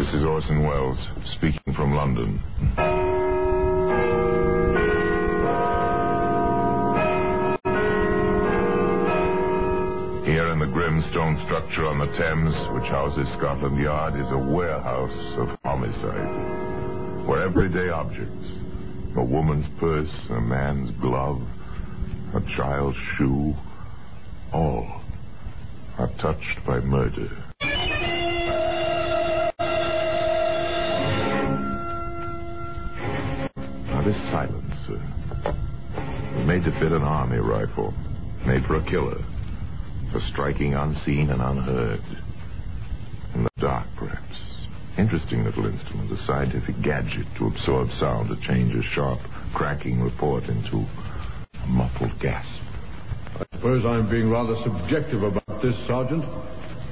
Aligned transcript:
This 0.00 0.14
is 0.14 0.24
Orson 0.24 0.62
Welles 0.62 1.06
speaking 1.26 1.74
from 1.74 1.94
London. 1.94 2.40
Here 10.24 10.46
in 10.46 10.58
the 10.58 10.70
grim 10.72 11.02
stone 11.02 11.38
structure 11.44 11.84
on 11.84 11.98
the 11.98 12.06
Thames, 12.16 12.56
which 12.72 12.88
houses 12.88 13.28
Scotland 13.34 13.76
Yard, 13.76 14.18
is 14.18 14.30
a 14.30 14.38
warehouse 14.38 15.34
of 15.36 15.50
homicide. 15.62 17.26
Where 17.28 17.42
everyday 17.42 17.90
objects, 17.90 18.46
a 19.16 19.22
woman's 19.22 19.66
purse, 19.78 20.28
a 20.30 20.40
man's 20.40 20.92
glove, 20.92 21.42
a 22.32 22.40
child's 22.56 22.96
shoe, 23.18 23.52
all 24.50 25.02
are 25.98 26.10
touched 26.18 26.64
by 26.64 26.80
murder. 26.80 27.49
This 34.10 34.30
silencer 34.32 35.00
was 36.34 36.44
made 36.44 36.64
to 36.64 36.72
fit 36.80 36.90
an 36.90 37.02
army 37.02 37.38
rifle, 37.38 37.94
made 38.44 38.64
for 38.64 38.74
a 38.74 38.84
killer, 38.84 39.22
for 40.10 40.18
striking 40.32 40.74
unseen 40.74 41.30
and 41.30 41.40
unheard. 41.40 42.02
In 43.34 43.44
the 43.44 43.50
dark, 43.58 43.86
perhaps. 43.96 44.66
Interesting 44.98 45.44
little 45.44 45.64
instrument, 45.66 46.10
a 46.10 46.18
scientific 46.24 46.82
gadget 46.82 47.24
to 47.38 47.46
absorb 47.46 47.88
sound, 47.92 48.30
to 48.30 48.48
change 48.48 48.74
a 48.74 48.82
sharp, 48.82 49.20
cracking 49.54 50.02
report 50.02 50.42
into 50.48 50.78
a 51.62 51.66
muffled 51.68 52.18
gasp. 52.18 52.60
I 53.36 53.44
suppose 53.54 53.86
I'm 53.86 54.10
being 54.10 54.28
rather 54.28 54.56
subjective 54.64 55.22
about 55.22 55.62
this, 55.62 55.76
Sergeant, 55.86 56.24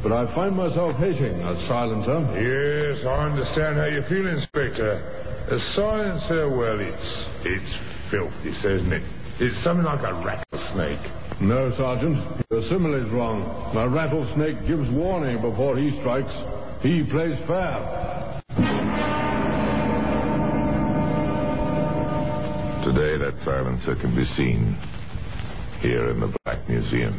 but 0.05 0.13
I 0.13 0.33
find 0.37 0.55
myself 0.55 0.95
hating 0.99 1.39
that 1.39 1.67
silencer. 1.67 2.21
Yes, 2.39 3.05
I 3.05 3.29
understand 3.29 3.77
how 3.77 3.87
you 3.87 4.03
feel, 4.03 4.29
Inspector. 4.29 5.28
A 5.51 5.59
silencer, 5.75 6.51
well, 6.51 6.79
it's 6.79 7.25
it's 7.43 7.79
filthy, 8.11 8.51
isn't 8.51 8.93
it? 8.93 9.03
It's 9.41 9.57
something 9.65 9.85
like 9.85 10.01
a 10.01 10.13
rattlesnake. 10.23 11.01
No, 11.41 11.75
Sergeant, 11.75 12.45
your 12.51 12.63
simile's 12.69 13.09
wrong. 13.11 13.45
A 13.75 13.89
rattlesnake 13.89 14.67
gives 14.67 14.91
warning 14.91 15.41
before 15.41 15.79
he 15.79 15.99
strikes. 16.01 16.35
He 16.83 17.03
plays 17.03 17.39
fair. 17.47 18.43
Today, 22.85 23.17
that 23.17 23.35
silencer 23.43 23.97
can 23.97 24.15
be 24.15 24.27
seen 24.27 24.77
here 25.81 26.11
in 26.11 26.21
the 26.21 26.37
Black 26.45 26.69
Museum. 26.69 27.19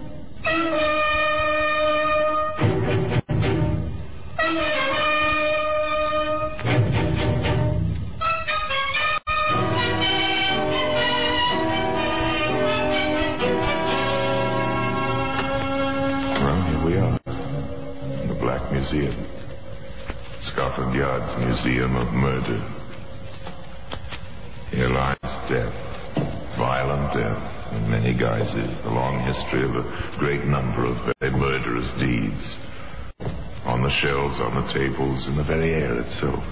Museum. 18.91 19.25
Scotland 20.41 20.93
Yard's 20.95 21.31
Museum 21.45 21.95
of 21.95 22.11
Murder. 22.11 22.59
Here 24.69 24.89
lies 24.89 25.17
death. 25.47 25.71
Violent 26.57 27.13
death 27.15 27.73
in 27.73 27.89
many 27.89 28.17
guises. 28.17 28.83
The 28.83 28.89
long 28.89 29.19
history 29.23 29.63
of 29.63 29.75
a 29.75 30.17
great 30.19 30.43
number 30.43 30.83
of 30.83 30.97
very 31.21 31.31
murderous 31.31 31.89
deeds. 31.99 32.57
On 33.63 33.81
the 33.81 33.89
shelves, 33.89 34.41
on 34.41 34.55
the 34.55 34.73
tables, 34.73 35.29
in 35.29 35.37
the 35.37 35.43
very 35.43 35.71
air 35.71 35.97
itself. 36.01 36.43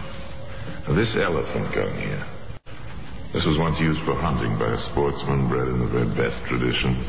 Now, 0.87 0.95
this 0.95 1.17
elephant 1.17 1.75
gun 1.75 1.91
here. 1.99 2.25
This 3.33 3.45
was 3.45 3.57
once 3.57 3.81
used 3.81 4.01
for 4.05 4.15
hunting 4.15 4.57
by 4.57 4.73
a 4.73 4.77
sportsman 4.77 5.49
bred 5.49 5.67
in 5.67 5.79
the 5.79 5.87
very 5.87 6.07
best 6.15 6.45
traditions. 6.45 7.03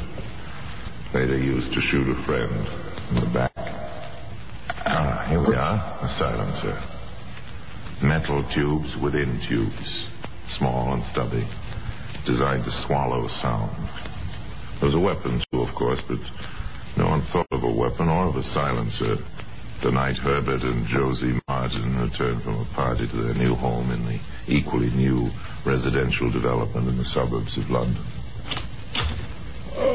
Later 1.15 1.39
used 1.39 1.73
to 1.73 1.81
shoot 1.81 2.09
a 2.09 2.19
friend 2.27 2.67
in 3.11 3.21
the 3.21 3.31
back. 3.33 3.50
A 5.71 6.09
silencer. 6.19 6.77
Metal 8.03 8.43
tubes 8.53 8.97
within 8.97 9.41
tubes, 9.49 10.07
small 10.59 10.93
and 10.95 11.05
stubby, 11.13 11.47
designed 12.27 12.65
to 12.65 12.73
swallow 12.73 13.29
sound. 13.29 13.89
There 14.81 14.87
was 14.87 14.95
a 14.95 14.99
weapon, 14.99 15.41
too, 15.53 15.61
of 15.61 15.73
course, 15.77 16.01
but 16.09 16.19
no 16.97 17.09
one 17.09 17.23
thought 17.31 17.47
of 17.53 17.63
a 17.63 17.71
weapon 17.71 18.09
or 18.09 18.27
of 18.27 18.37
a 18.37 18.43
silencer. 18.43 19.19
The 19.83 19.93
night 19.93 20.17
Herbert 20.17 20.63
and 20.63 20.87
Josie 20.89 21.41
Martin 21.47 22.01
returned 22.01 22.43
from 22.43 22.59
a 22.59 22.65
party 22.75 23.07
to 23.07 23.17
their 23.17 23.35
new 23.35 23.55
home 23.55 23.93
in 23.93 24.05
the 24.05 24.19
equally 24.49 24.91
new 24.91 25.31
residential 25.65 26.33
development 26.33 26.89
in 26.89 26.97
the 26.97 27.05
suburbs 27.05 27.57
of 27.57 27.71
London. 27.71 28.03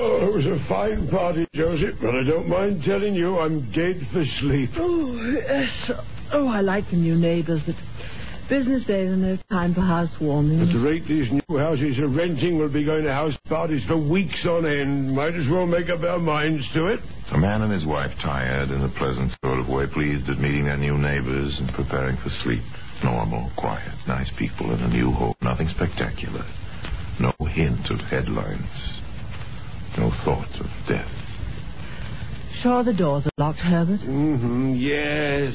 Oh, 0.07 0.21
it 0.29 0.35
was 0.35 0.45
a 0.45 0.63
fine 0.69 1.07
party, 1.07 1.47
Joseph, 1.53 1.95
but 1.99 2.13
I 2.13 2.23
don't 2.23 2.47
mind 2.47 2.83
telling 2.83 3.15
you 3.15 3.39
I'm 3.39 3.71
dead 3.71 4.01
for 4.13 4.23
sleep. 4.39 4.69
Oh, 4.77 5.15
yes. 5.33 5.91
Oh, 6.31 6.47
I 6.47 6.61
like 6.61 6.85
the 6.91 6.95
new 6.97 7.15
neighbours, 7.15 7.61
but 7.65 7.73
business 8.47 8.85
days 8.85 9.09
are 9.09 9.15
no 9.17 9.35
time 9.49 9.73
for 9.73 9.81
At 9.81 9.87
housewarmings. 10.05 10.73
the 10.73 10.85
rate 10.87 11.07
these 11.07 11.31
new 11.31 11.57
houses 11.57 11.97
are 11.97 12.07
renting, 12.07 12.59
we'll 12.59 12.71
be 12.71 12.85
going 12.85 13.03
to 13.05 13.11
house 13.13 13.35
parties 13.49 13.83
for 13.85 13.97
weeks 13.97 14.45
on 14.45 14.67
end. 14.67 15.15
Might 15.15 15.33
as 15.33 15.49
well 15.49 15.65
make 15.65 15.89
up 15.89 16.03
our 16.03 16.19
minds 16.19 16.69
to 16.73 16.85
it. 16.85 16.99
A 17.31 17.37
man 17.39 17.63
and 17.63 17.73
his 17.73 17.87
wife, 17.87 18.11
tired 18.21 18.69
in 18.69 18.83
a 18.83 18.89
pleasant 18.89 19.31
sort 19.43 19.57
of 19.57 19.67
way, 19.67 19.87
pleased 19.87 20.29
at 20.29 20.37
meeting 20.37 20.65
their 20.65 20.77
new 20.77 20.99
neighbors 20.99 21.57
and 21.59 21.73
preparing 21.73 22.15
for 22.17 22.29
sleep. 22.29 22.61
Normal, 23.03 23.49
quiet, 23.57 23.89
nice 24.07 24.29
people 24.37 24.71
in 24.71 24.79
a 24.81 24.87
new 24.87 25.09
home. 25.11 25.33
Nothing 25.41 25.67
spectacular. 25.69 26.45
No 27.19 27.33
hint 27.47 27.89
of 27.89 27.99
headlines. 28.01 29.01
No 29.97 30.11
thought 30.23 30.49
of 30.59 30.67
death. 30.87 31.09
Sure 32.53 32.83
the 32.83 32.93
doors 32.93 33.25
are 33.25 33.31
locked, 33.37 33.59
Herbert? 33.59 34.01
Mm-hmm, 34.01 34.73
yes. 34.75 35.53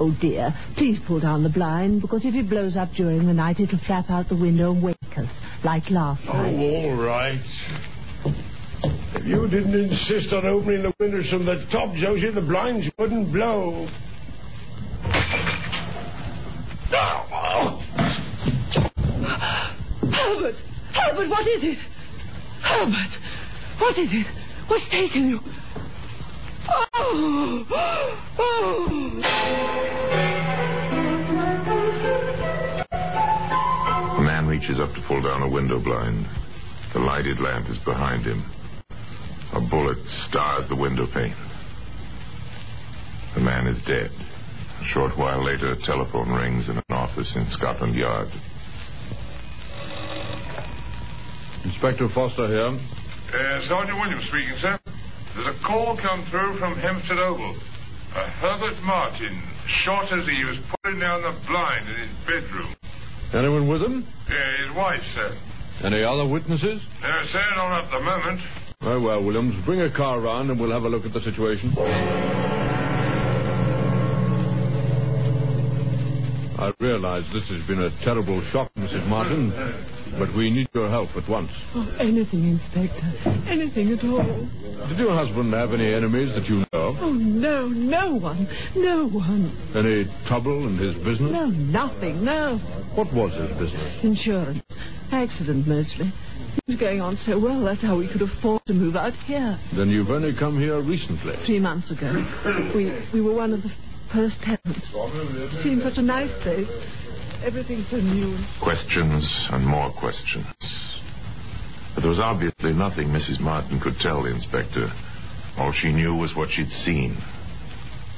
Oh, 0.00 0.10
dear. 0.20 0.52
Please 0.76 0.98
pull 1.06 1.20
down 1.20 1.42
the 1.42 1.48
blind, 1.48 2.00
because 2.00 2.24
if 2.24 2.34
it 2.34 2.48
blows 2.48 2.76
up 2.76 2.90
during 2.92 3.26
the 3.26 3.32
night, 3.34 3.60
it'll 3.60 3.78
flap 3.78 4.10
out 4.10 4.28
the 4.28 4.36
window 4.36 4.72
and 4.72 4.82
wake 4.82 4.96
us, 5.16 5.30
like 5.64 5.90
last 5.90 6.24
Oh, 6.28 6.32
night. 6.32 6.56
Oh, 6.58 6.90
all 6.90 6.96
right. 7.04 7.40
If 9.14 9.24
you 9.26 9.46
didn't 9.48 9.74
insist 9.74 10.32
on 10.32 10.44
opening 10.46 10.82
the 10.82 10.94
windows 10.98 11.30
from 11.30 11.44
the 11.44 11.64
top, 11.70 11.94
Josie, 11.94 12.30
the 12.30 12.40
blinds 12.40 12.90
wouldn't 12.98 13.32
blow. 13.32 13.86
Herbert! 19.22 20.56
Herbert, 20.94 21.28
what 21.28 21.46
is 21.46 21.62
it? 21.64 21.78
Herbert! 22.62 23.18
What 23.78 23.98
is 23.98 24.10
it? 24.12 24.26
What's 24.68 24.88
taken 24.88 25.28
you? 25.28 25.40
Oh! 26.68 27.66
Oh! 28.38 29.22
A 34.18 34.22
man 34.22 34.46
reaches 34.46 34.78
up 34.78 34.94
to 34.94 35.02
pull 35.06 35.22
down 35.22 35.42
a 35.42 35.48
window 35.48 35.78
blind. 35.82 36.26
The 36.92 37.00
lighted 37.00 37.40
lamp 37.40 37.68
is 37.68 37.78
behind 37.78 38.24
him. 38.24 38.44
A 39.52 39.60
bullet 39.60 39.98
stars 40.06 40.68
the 40.68 40.76
window 40.76 41.06
pane. 41.06 41.34
The 43.34 43.40
man 43.40 43.66
is 43.66 43.82
dead. 43.84 44.10
A 44.80 44.84
short 44.84 45.16
while 45.16 45.42
later, 45.42 45.72
a 45.72 45.76
telephone 45.76 46.30
rings 46.30 46.68
in 46.68 46.76
an 46.76 46.84
office 46.90 47.34
in 47.36 47.46
Scotland 47.48 47.94
Yard. 47.94 48.28
Inspector 51.64 52.08
Foster 52.14 52.48
here. 52.48 52.78
Uh, 53.32 53.60
Sergeant 53.66 53.98
Williams 53.98 54.24
speaking, 54.28 54.52
sir. 54.60 54.78
There's 55.34 55.56
a 55.56 55.58
call 55.64 55.96
come 55.96 56.26
through 56.30 56.58
from 56.58 56.76
Hempstead 56.76 57.18
Oval. 57.18 57.56
Uh, 58.14 58.28
Herbert 58.28 58.76
Martin 58.84 59.40
shot 59.66 60.12
as 60.12 60.26
he 60.28 60.44
was 60.44 60.58
pulling 60.82 61.00
down 61.00 61.22
the 61.22 61.32
blind 61.48 61.88
in 61.88 61.96
his 61.96 62.12
bedroom. 62.26 62.74
Anyone 63.32 63.68
with 63.68 63.80
him? 63.80 64.06
Yeah, 64.28 64.66
his 64.66 64.76
wife, 64.76 65.00
sir. 65.14 65.34
Any 65.82 66.02
other 66.04 66.28
witnesses? 66.28 66.82
No, 67.00 67.24
sir, 67.32 67.42
not 67.56 67.84
at 67.84 67.90
the 67.90 68.00
moment. 68.00 68.40
Very 68.82 69.00
well, 69.00 69.24
Williams. 69.24 69.64
Bring 69.64 69.80
a 69.80 69.90
car 69.90 70.20
round 70.20 70.50
and 70.50 70.60
we'll 70.60 70.72
have 70.72 70.82
a 70.82 70.88
look 70.88 71.06
at 71.06 71.14
the 71.14 71.20
situation. 71.22 71.72
I 76.58 76.72
realize 76.80 77.24
this 77.32 77.48
has 77.48 77.66
been 77.66 77.80
a 77.80 77.90
terrible 78.04 78.42
shock, 78.52 78.70
Mrs. 78.76 79.06
Martin. 79.08 79.50
But 80.18 80.34
we 80.36 80.50
need 80.50 80.68
your 80.74 80.88
help 80.88 81.10
at 81.16 81.28
once. 81.28 81.50
Oh, 81.74 81.96
anything, 81.98 82.48
Inspector. 82.48 83.02
Anything 83.48 83.92
at 83.92 84.04
all. 84.04 84.22
Did 84.88 84.98
your 84.98 85.12
husband 85.12 85.52
have 85.54 85.72
any 85.72 85.92
enemies 85.92 86.34
that 86.34 86.48
you 86.48 86.58
know 86.58 86.66
of? 86.72 86.96
Oh, 87.00 87.12
no, 87.12 87.68
no 87.68 88.14
one. 88.16 88.48
No 88.74 89.06
one. 89.08 89.56
Any 89.74 90.06
trouble 90.26 90.66
in 90.66 90.76
his 90.78 90.94
business? 90.96 91.32
No, 91.32 91.46
nothing, 91.46 92.24
no. 92.24 92.58
What 92.94 93.12
was 93.12 93.32
his 93.34 93.50
business? 93.58 94.04
Insurance. 94.04 94.62
Accident, 95.10 95.66
mostly. 95.66 96.06
It 96.56 96.62
was 96.66 96.76
going 96.76 97.00
on 97.00 97.16
so 97.16 97.38
well, 97.38 97.62
that's 97.62 97.82
how 97.82 97.96
we 97.96 98.08
could 98.10 98.22
afford 98.22 98.66
to 98.66 98.74
move 98.74 98.96
out 98.96 99.14
here. 99.14 99.58
Then 99.74 99.88
you've 99.88 100.10
only 100.10 100.34
come 100.36 100.58
here 100.58 100.80
recently. 100.80 101.36
Three 101.46 101.60
months 101.60 101.90
ago. 101.90 102.12
We, 102.74 102.92
we 103.14 103.20
were 103.20 103.34
one 103.34 103.52
of 103.52 103.62
the 103.62 103.72
first 104.12 104.40
tenants. 104.42 104.92
Seemed 105.62 105.82
such 105.82 105.98
a 105.98 106.02
nice 106.02 106.34
place. 106.42 106.68
Everything 107.44 107.82
so 107.90 107.96
new. 107.96 108.38
Questions 108.62 109.48
and 109.50 109.66
more 109.66 109.92
questions. 109.92 110.46
But 111.94 112.02
there 112.02 112.08
was 112.08 112.20
obviously 112.20 112.72
nothing 112.72 113.08
Mrs. 113.08 113.40
Martin 113.40 113.80
could 113.80 113.96
tell 113.98 114.22
the 114.22 114.30
inspector. 114.30 114.92
All 115.58 115.72
she 115.72 115.92
knew 115.92 116.14
was 116.14 116.36
what 116.36 116.50
she'd 116.50 116.70
seen. 116.70 117.16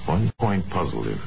One 0.05 0.31
point 0.39 0.69
puzzled 0.69 1.07
him. 1.07 1.21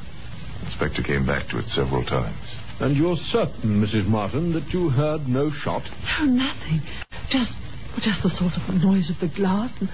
The 0.60 0.66
inspector 0.66 1.02
came 1.02 1.26
back 1.26 1.48
to 1.50 1.58
it 1.58 1.66
several 1.68 2.06
times. 2.06 2.56
And 2.80 2.96
you're 2.96 3.16
certain, 3.18 3.82
Mrs. 3.82 4.08
Martin, 4.08 4.54
that 4.54 4.72
you 4.72 4.90
heard 4.90 5.28
no 5.28 5.50
shot? 5.50 5.82
No, 6.20 6.26
nothing. 6.26 6.82
Just, 7.30 7.54
just 8.02 8.22
the 8.22 8.30
sort 8.30 8.54
of 8.54 8.76
noise 8.76 9.10
of 9.10 9.20
the 9.20 9.34
glass 9.36 9.74
and, 9.80 9.90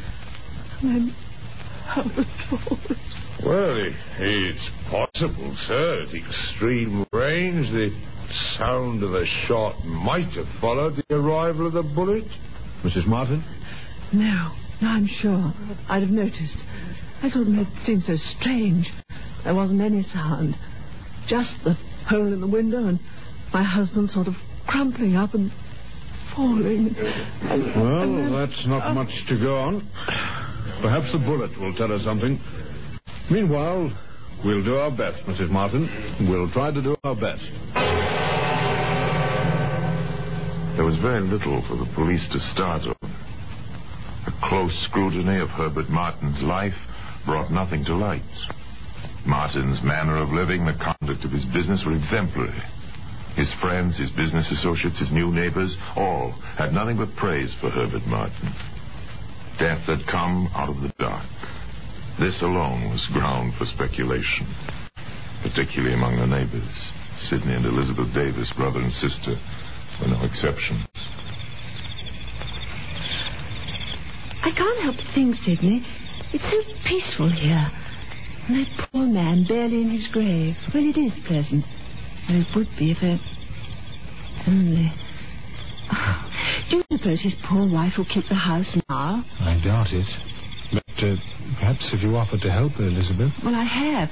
and 0.81 0.95
then 0.95 1.15
oh, 1.15 1.87
how 1.87 2.01
it 2.03 2.27
falls. 2.49 3.22
Well, 3.45 3.91
it's 4.19 4.69
possible, 4.89 5.55
sir. 5.67 6.05
At 6.07 6.15
extreme 6.15 7.05
range, 7.11 7.71
the 7.71 7.91
sound 8.57 9.03
of 9.03 9.11
the 9.11 9.25
shot 9.25 9.83
might 9.83 10.33
have 10.35 10.47
followed 10.61 10.95
the 10.95 11.15
arrival 11.15 11.67
of 11.67 11.73
the 11.73 11.83
bullet. 11.83 12.23
Mrs. 12.83 13.05
Martin? 13.05 13.43
No, 14.13 14.53
no, 14.81 14.87
I'm 14.87 15.07
sure. 15.07 15.53
I'd 15.89 16.03
have 16.03 16.11
noticed. 16.11 16.57
I 17.21 17.29
thought 17.29 17.47
it 17.47 17.67
seemed 17.83 18.03
so 18.03 18.15
strange. 18.15 18.91
There 19.43 19.53
wasn't 19.55 19.81
any 19.81 20.03
sound. 20.03 20.55
Just 21.27 21.61
the 21.65 21.73
hole 22.07 22.31
in 22.31 22.39
the 22.39 22.47
window 22.47 22.85
and 22.87 22.99
my 23.53 23.63
husband 23.63 24.09
sort 24.09 24.27
of 24.27 24.35
crumpling 24.67 25.15
up 25.17 25.33
and 25.33 25.51
falling. 26.33 26.95
And, 27.41 27.63
Well, 27.75 28.01
and 28.03 28.17
then- 28.17 28.31
that's 28.31 28.65
not 28.67 28.93
much 28.93 29.25
to 29.27 29.37
go 29.37 29.57
on. 29.57 29.87
Perhaps 30.81 31.11
the 31.11 31.19
bullet 31.19 31.57
will 31.59 31.73
tell 31.75 31.91
us 31.91 32.03
something. 32.03 32.39
Meanwhile, 33.31 33.91
we'll 34.43 34.63
do 34.63 34.75
our 34.75 34.91
best, 34.91 35.23
Mrs. 35.25 35.49
Martin. 35.49 35.89
We'll 36.29 36.51
try 36.51 36.71
to 36.71 36.81
do 36.81 36.95
our 37.03 37.15
best. 37.15 37.43
There 40.75 40.85
was 40.85 40.97
very 40.97 41.21
little 41.21 41.61
for 41.67 41.75
the 41.75 41.89
police 41.93 42.27
to 42.29 42.39
start 42.39 42.83
on. 42.83 42.95
A 44.27 44.33
close 44.43 44.73
scrutiny 44.75 45.39
of 45.39 45.49
Herbert 45.49 45.89
Martin's 45.89 46.41
life 46.41 46.75
brought 47.25 47.51
nothing 47.51 47.85
to 47.85 47.95
light. 47.95 48.21
Martin's 49.25 49.81
manner 49.83 50.17
of 50.17 50.29
living, 50.29 50.65
the 50.65 50.73
conduct 50.73 51.23
of 51.23 51.31
his 51.31 51.45
business 51.45 51.85
were 51.85 51.95
exemplary. 51.95 52.61
His 53.35 53.53
friends, 53.53 53.97
his 53.97 54.11
business 54.11 54.51
associates, 54.51 54.99
his 54.99 55.11
new 55.11 55.31
neighbors, 55.31 55.77
all 55.95 56.31
had 56.57 56.73
nothing 56.73 56.97
but 56.97 57.15
praise 57.15 57.55
for 57.59 57.69
Herbert 57.69 58.05
Martin. 58.05 58.49
Death 59.57 59.81
had 59.87 60.05
come 60.07 60.49
out 60.53 60.69
of 60.69 60.81
the 60.81 60.93
dark. 60.99 61.25
This 62.19 62.41
alone 62.41 62.91
was 62.91 63.07
ground 63.11 63.53
for 63.57 63.65
speculation, 63.65 64.47
particularly 65.41 65.95
among 65.95 66.17
the 66.17 66.27
neighbors. 66.27 66.91
Sidney 67.19 67.55
and 67.55 67.65
Elizabeth 67.65 68.13
Davis, 68.13 68.53
brother 68.55 68.79
and 68.79 68.93
sister, 68.93 69.35
were 69.99 70.07
no 70.07 70.23
exceptions. 70.23 70.85
I 74.43 74.51
can't 74.55 74.81
help 74.81 74.97
but 74.97 75.05
think, 75.15 75.35
Sidney, 75.35 75.85
it's 76.33 76.43
so 76.43 76.61
peaceful 76.85 77.29
here. 77.29 77.71
And 78.47 78.57
that 78.57 78.89
poor 78.91 79.07
man 79.07 79.45
barely 79.47 79.81
in 79.81 79.89
his 79.89 80.07
grave. 80.07 80.55
Well, 80.73 80.83
it 80.85 80.97
is 80.97 81.13
pleasant. 81.25 81.65
And 82.27 82.45
it 82.45 82.47
would 82.55 82.67
be 82.77 82.91
if 82.91 83.01
it... 83.01 83.21
Only... 84.45 84.91
Oh, 85.91 86.31
do 86.69 86.77
you 86.77 86.83
suppose 86.91 87.21
his 87.21 87.35
poor 87.43 87.69
wife 87.71 87.93
will 87.97 88.05
keep 88.05 88.27
the 88.29 88.35
house 88.35 88.77
now? 88.89 89.23
I 89.39 89.59
doubt 89.63 89.93
it. 89.93 90.07
Uh, 91.03 91.17
perhaps 91.59 91.91
if 91.93 92.01
you 92.01 92.15
offered 92.15 92.39
to 92.41 92.49
help 92.51 92.71
her, 92.73 92.85
Elizabeth. 92.85 93.33
Well, 93.43 93.53
I 93.55 93.63
have. 93.65 94.09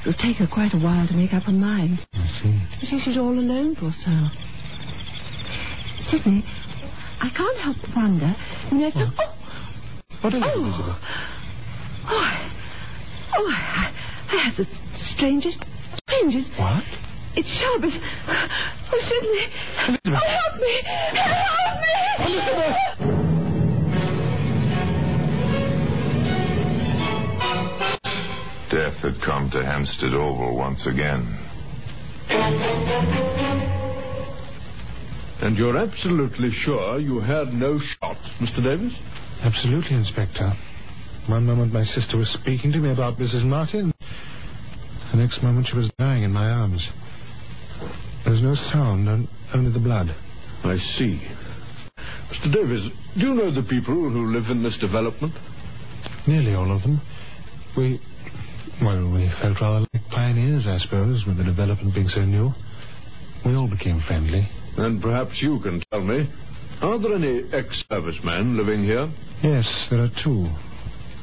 It'll 0.00 0.14
take 0.14 0.36
her 0.36 0.46
quite 0.46 0.72
a 0.74 0.78
while 0.78 1.06
to 1.08 1.14
make 1.14 1.32
up 1.34 1.42
her 1.44 1.52
mind. 1.52 2.06
I 2.14 2.26
see. 2.40 2.54
You 2.80 2.86
see, 2.86 2.98
she's 3.00 3.18
all 3.18 3.32
alone, 3.36 3.74
poor 3.74 3.90
soul. 3.90 4.30
Sydney, 6.00 6.44
I 7.20 7.30
can't 7.36 7.58
help 7.58 7.76
but 7.82 7.90
wonder. 7.96 8.34
You 8.70 8.78
know, 8.78 8.90
oh, 8.96 9.34
What 10.22 10.34
is 10.34 10.42
it, 10.42 10.46
Oh. 10.54 10.60
Elizabeth? 10.60 10.96
oh, 12.06 12.16
I, 12.16 12.50
oh, 13.36 13.48
I, 13.50 13.92
I 14.30 14.36
have 14.48 14.56
the 14.56 14.66
strangest, 14.94 15.58
strangest. 16.06 16.50
What? 16.58 16.84
It's 17.36 17.50
Shabbos. 17.50 17.98
Oh, 18.92 18.98
Sidney. 18.98 19.46
Oh, 20.06 20.26
help 20.26 20.60
me. 20.60 20.82
Help 21.18 21.80
me. 21.80 22.36
Death 23.00 23.09
had 29.00 29.20
come 29.24 29.50
to 29.50 29.64
Hampstead 29.64 30.14
Oval 30.14 30.56
once 30.56 30.86
again. 30.86 31.26
And 35.40 35.56
you're 35.56 35.76
absolutely 35.76 36.50
sure 36.50 36.98
you 36.98 37.20
heard 37.20 37.48
no 37.48 37.78
shots, 37.78 38.20
Mr. 38.38 38.62
Davis? 38.62 38.92
Absolutely, 39.42 39.96
Inspector. 39.96 40.52
One 41.26 41.46
moment 41.46 41.72
my 41.72 41.84
sister 41.84 42.18
was 42.18 42.28
speaking 42.30 42.72
to 42.72 42.78
me 42.78 42.92
about 42.92 43.16
Mrs. 43.16 43.44
Martin. 43.44 43.92
The 45.12 45.16
next 45.16 45.42
moment 45.42 45.68
she 45.68 45.76
was 45.76 45.90
dying 45.98 46.22
in 46.24 46.32
my 46.32 46.50
arms. 46.50 46.86
There 48.24 48.32
was 48.32 48.42
no 48.42 48.54
sound, 48.54 49.08
and 49.08 49.28
only 49.54 49.72
the 49.72 49.80
blood. 49.80 50.14
I 50.62 50.76
see. 50.76 51.22
Mr. 52.30 52.52
Davis, 52.52 52.90
do 53.18 53.26
you 53.26 53.34
know 53.34 53.50
the 53.50 53.62
people 53.62 53.94
who 53.94 54.26
live 54.26 54.50
in 54.50 54.62
this 54.62 54.76
development? 54.78 55.34
Nearly 56.26 56.54
all 56.54 56.70
of 56.70 56.82
them. 56.82 57.00
We. 57.76 58.00
Well, 58.82 59.12
we 59.12 59.30
felt 59.42 59.60
rather 59.60 59.86
like 59.92 60.08
pioneers, 60.10 60.66
I 60.66 60.78
suppose, 60.78 61.26
with 61.26 61.36
the 61.36 61.44
development 61.44 61.94
being 61.94 62.08
so 62.08 62.24
new. 62.24 62.50
We 63.44 63.54
all 63.54 63.68
became 63.68 64.00
friendly. 64.00 64.48
And 64.78 65.02
perhaps 65.02 65.42
you 65.42 65.60
can 65.60 65.82
tell 65.90 66.02
me. 66.02 66.26
Are 66.80 66.98
there 66.98 67.14
any 67.14 67.52
ex-servicemen 67.52 68.56
living 68.56 68.82
here? 68.82 69.10
Yes, 69.42 69.88
there 69.90 70.00
are 70.00 70.10
two. 70.22 70.48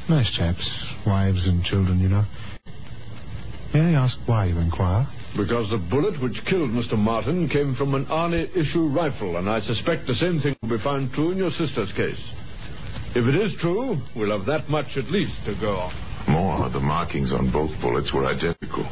Nice 0.08 0.30
chaps. 0.30 0.86
Wives 1.08 1.48
and 1.48 1.64
children, 1.64 2.00
you 2.00 2.10
know. 2.10 2.26
May 3.74 3.96
I 3.96 4.04
ask 4.04 4.20
why 4.28 4.46
you 4.46 4.58
inquire? 4.60 5.08
Because 5.36 5.72
the 5.72 5.78
bullet 5.78 6.22
which 6.22 6.46
killed 6.46 6.70
Mr. 6.70 6.96
Martin 6.98 7.50
came 7.50 7.74
from 7.74 7.96
an 7.96 8.06
Arnie 8.06 8.56
issue 8.56 8.88
rifle, 8.88 9.38
and 9.38 9.50
I 9.50 9.62
suspect 9.62 10.06
the 10.06 10.16
same 10.16 10.40
thing 10.40 10.56
will 10.62 10.78
be 10.78 10.84
found 10.84 11.12
true 11.12 11.32
in 11.32 11.38
your 11.38 11.52
sister's 11.52 11.92
case. 11.92 12.22
If 13.16 13.26
it 13.26 13.36
is 13.36 13.56
true, 13.56 13.98
we'll 14.16 14.38
have 14.38 14.46
that 14.46 14.70
much 14.70 14.96
at 14.96 15.06
least 15.06 15.44
to 15.46 15.56
go 15.60 15.76
on. 15.78 16.07
More, 16.28 16.70
the 16.70 16.80
markings 16.80 17.32
on 17.32 17.52
both 17.52 17.72
bullets 17.82 18.14
were 18.14 18.26
identical. 18.26 18.84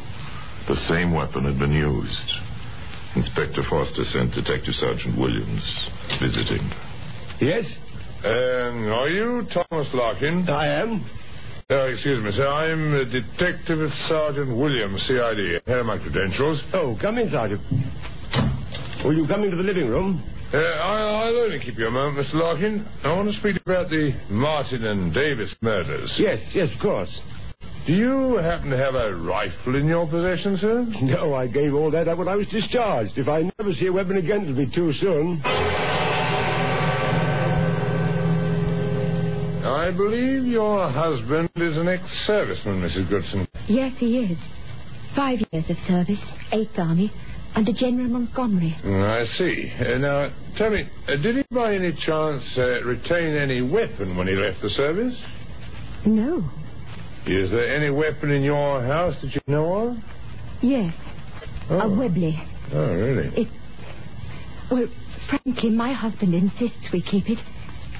The 0.68 0.76
same 0.76 1.12
weapon 1.14 1.44
had 1.44 1.58
been 1.58 1.72
used. 1.72 2.32
Inspector 3.14 3.62
Foster 3.68 4.04
sent 4.04 4.34
Detective 4.34 4.74
Sergeant 4.74 5.18
Williams 5.18 5.64
visiting. 6.20 6.64
Yes, 7.40 7.78
Um, 8.24 8.88
are 8.90 9.08
you 9.08 9.46
Thomas 9.52 9.92
Larkin? 9.94 10.48
I 10.48 10.66
am. 10.82 11.04
Oh, 11.68 11.86
excuse 11.86 12.22
me, 12.24 12.30
sir. 12.30 12.48
I'm 12.48 12.94
uh, 12.94 13.04
Detective 13.04 13.92
Sergeant 14.08 14.56
Williams, 14.56 15.02
CID. 15.06 15.62
Here 15.66 15.80
are 15.80 15.84
my 15.84 15.98
credentials. 15.98 16.62
Oh, 16.72 16.96
come 17.00 17.18
in, 17.18 17.28
Sergeant. 17.28 17.60
Will 19.04 19.14
you 19.14 19.26
come 19.28 19.44
into 19.44 19.56
the 19.56 19.62
living 19.62 19.88
room? 19.88 20.22
Uh, 20.56 20.58
I, 20.58 21.26
I'll 21.26 21.36
only 21.36 21.60
keep 21.60 21.76
you 21.76 21.86
a 21.86 21.90
moment, 21.90 22.26
Mr. 22.26 22.36
Larkin. 22.40 22.86
I 23.04 23.12
want 23.12 23.28
to 23.28 23.34
speak 23.38 23.60
about 23.60 23.90
the 23.90 24.14
Martin 24.30 24.84
and 24.86 25.12
Davis 25.12 25.54
murders. 25.60 26.14
Yes, 26.18 26.52
yes, 26.54 26.72
of 26.74 26.80
course. 26.80 27.20
Do 27.86 27.92
you 27.92 28.36
happen 28.36 28.70
to 28.70 28.76
have 28.78 28.94
a 28.94 29.14
rifle 29.14 29.76
in 29.76 29.86
your 29.86 30.08
possession, 30.08 30.56
sir? 30.56 30.86
No, 31.02 31.34
I 31.34 31.46
gave 31.46 31.74
all 31.74 31.90
that 31.90 32.08
up 32.08 32.16
when 32.16 32.26
I 32.28 32.36
was 32.36 32.48
discharged. 32.48 33.18
If 33.18 33.28
I 33.28 33.50
never 33.58 33.74
see 33.74 33.88
a 33.88 33.92
weapon 33.92 34.16
again, 34.16 34.44
it'll 34.44 34.56
be 34.56 34.64
too 34.64 34.94
soon. 34.94 35.42
I 39.62 39.90
believe 39.94 40.46
your 40.46 40.88
husband 40.88 41.50
is 41.56 41.76
an 41.76 41.86
ex-serviceman, 41.86 42.80
Mrs. 42.80 43.10
Goodson. 43.10 43.46
Yes, 43.68 43.92
he 43.98 44.20
is. 44.20 44.38
Five 45.14 45.40
years 45.52 45.68
of 45.68 45.76
service, 45.76 46.32
Eighth 46.50 46.78
Army, 46.78 47.12
under 47.56 47.72
General 47.72 48.08
Montgomery. 48.08 48.76
I 48.84 49.24
see. 49.24 49.72
Uh, 49.78 49.98
now, 49.98 50.30
tell 50.56 50.70
me, 50.70 50.86
uh, 51.08 51.16
did 51.16 51.36
he 51.36 51.44
by 51.50 51.74
any 51.74 51.92
chance 51.96 52.44
uh, 52.58 52.82
retain 52.84 53.34
any 53.34 53.62
weapon 53.62 54.16
when 54.16 54.26
he 54.28 54.34
left 54.34 54.60
the 54.62 54.68
service? 54.70 55.18
No. 56.04 56.44
Is 57.26 57.50
there 57.50 57.74
any 57.74 57.90
weapon 57.90 58.30
in 58.30 58.42
your 58.42 58.82
house 58.82 59.16
that 59.22 59.34
you 59.34 59.40
know 59.48 59.74
of? 59.88 59.96
Yes, 60.62 60.94
Oh, 61.68 61.80
a 61.80 61.98
Webley. 61.98 62.38
oh 62.72 62.94
really? 62.94 63.28
It. 63.42 63.48
Well, 64.70 64.86
Frankly, 65.28 65.70
my 65.70 65.92
husband 65.92 66.34
insists 66.34 66.90
we 66.92 67.02
keep 67.02 67.28
it. 67.28 67.38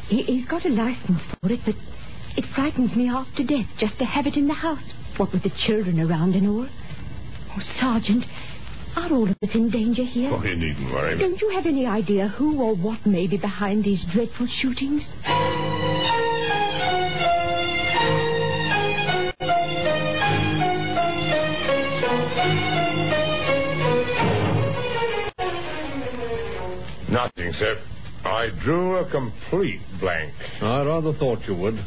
He, 0.06 0.22
he's 0.22 0.46
got 0.46 0.64
a 0.64 0.68
license 0.68 1.20
for 1.40 1.50
it, 1.50 1.58
but 1.66 1.74
it 2.36 2.44
frightens 2.54 2.94
me 2.94 3.08
half 3.08 3.26
to 3.36 3.44
death 3.44 3.66
just 3.78 3.98
to 3.98 4.04
have 4.04 4.26
it 4.28 4.36
in 4.36 4.46
the 4.46 4.54
house. 4.54 4.92
What 5.16 5.32
with 5.32 5.42
the 5.42 5.50
children 5.50 5.98
around 5.98 6.34
and 6.36 6.46
all. 6.46 6.68
Oh, 7.50 7.60
Sergeant, 7.60 8.26
are 8.96 9.12
all 9.12 9.30
of 9.30 9.36
us 9.42 9.54
in 9.54 9.70
danger 9.70 10.02
here? 10.02 10.30
Oh, 10.32 10.42
you 10.42 10.56
needn't 10.56 10.92
worry. 10.92 11.18
Don't 11.18 11.40
you 11.40 11.50
have 11.50 11.66
any 11.66 11.86
idea 11.86 12.28
who 12.28 12.60
or 12.60 12.74
what 12.74 13.06
may 13.06 13.26
be 13.26 13.36
behind 13.36 13.84
these 13.84 14.04
dreadful 14.10 14.46
shootings? 14.46 15.04
Nothing, 27.08 27.52
sir. 27.52 27.78
I 28.24 28.50
drew 28.62 28.96
a 28.96 29.10
complete 29.10 29.80
blank. 30.00 30.34
I 30.60 30.84
rather 30.84 31.12
thought 31.12 31.46
you 31.46 31.54
would. 31.54 31.78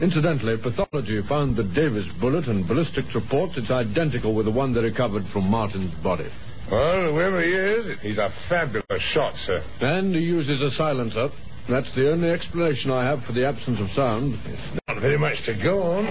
Incidentally, 0.00 0.56
pathology 0.56 1.22
found 1.28 1.56
the 1.56 1.62
Davis 1.62 2.06
bullet 2.20 2.46
and 2.46 2.66
ballistics 2.66 3.14
reports 3.14 3.54
it's 3.56 3.70
identical 3.70 4.34
with 4.34 4.46
the 4.46 4.52
one 4.52 4.72
they 4.72 4.80
recovered 4.80 5.24
from 5.32 5.48
Martin's 5.48 5.94
body. 6.02 6.28
Well, 6.70 7.12
whoever 7.12 7.42
he 7.42 7.52
is, 7.52 8.00
he's 8.00 8.18
a 8.18 8.30
fabulous 8.48 9.00
shot, 9.00 9.34
sir. 9.36 9.62
And 9.80 10.14
he 10.14 10.22
uses 10.22 10.62
a 10.62 10.70
silencer. 10.70 11.28
That's 11.68 11.94
the 11.94 12.10
only 12.10 12.30
explanation 12.30 12.90
I 12.90 13.04
have 13.04 13.22
for 13.24 13.32
the 13.32 13.46
absence 13.46 13.80
of 13.80 13.90
sound. 13.90 14.38
It's 14.46 14.80
not 14.88 15.00
very 15.00 15.18
much 15.18 15.44
to 15.46 15.54
go 15.62 15.82
on. 15.82 16.06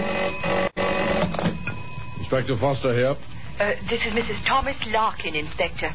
Inspector 2.18 2.56
Foster 2.58 2.94
here. 2.94 3.16
Uh, 3.60 3.74
this 3.88 4.04
is 4.04 4.12
Mrs. 4.12 4.44
Thomas 4.46 4.76
Larkin, 4.88 5.34
Inspector. 5.34 5.90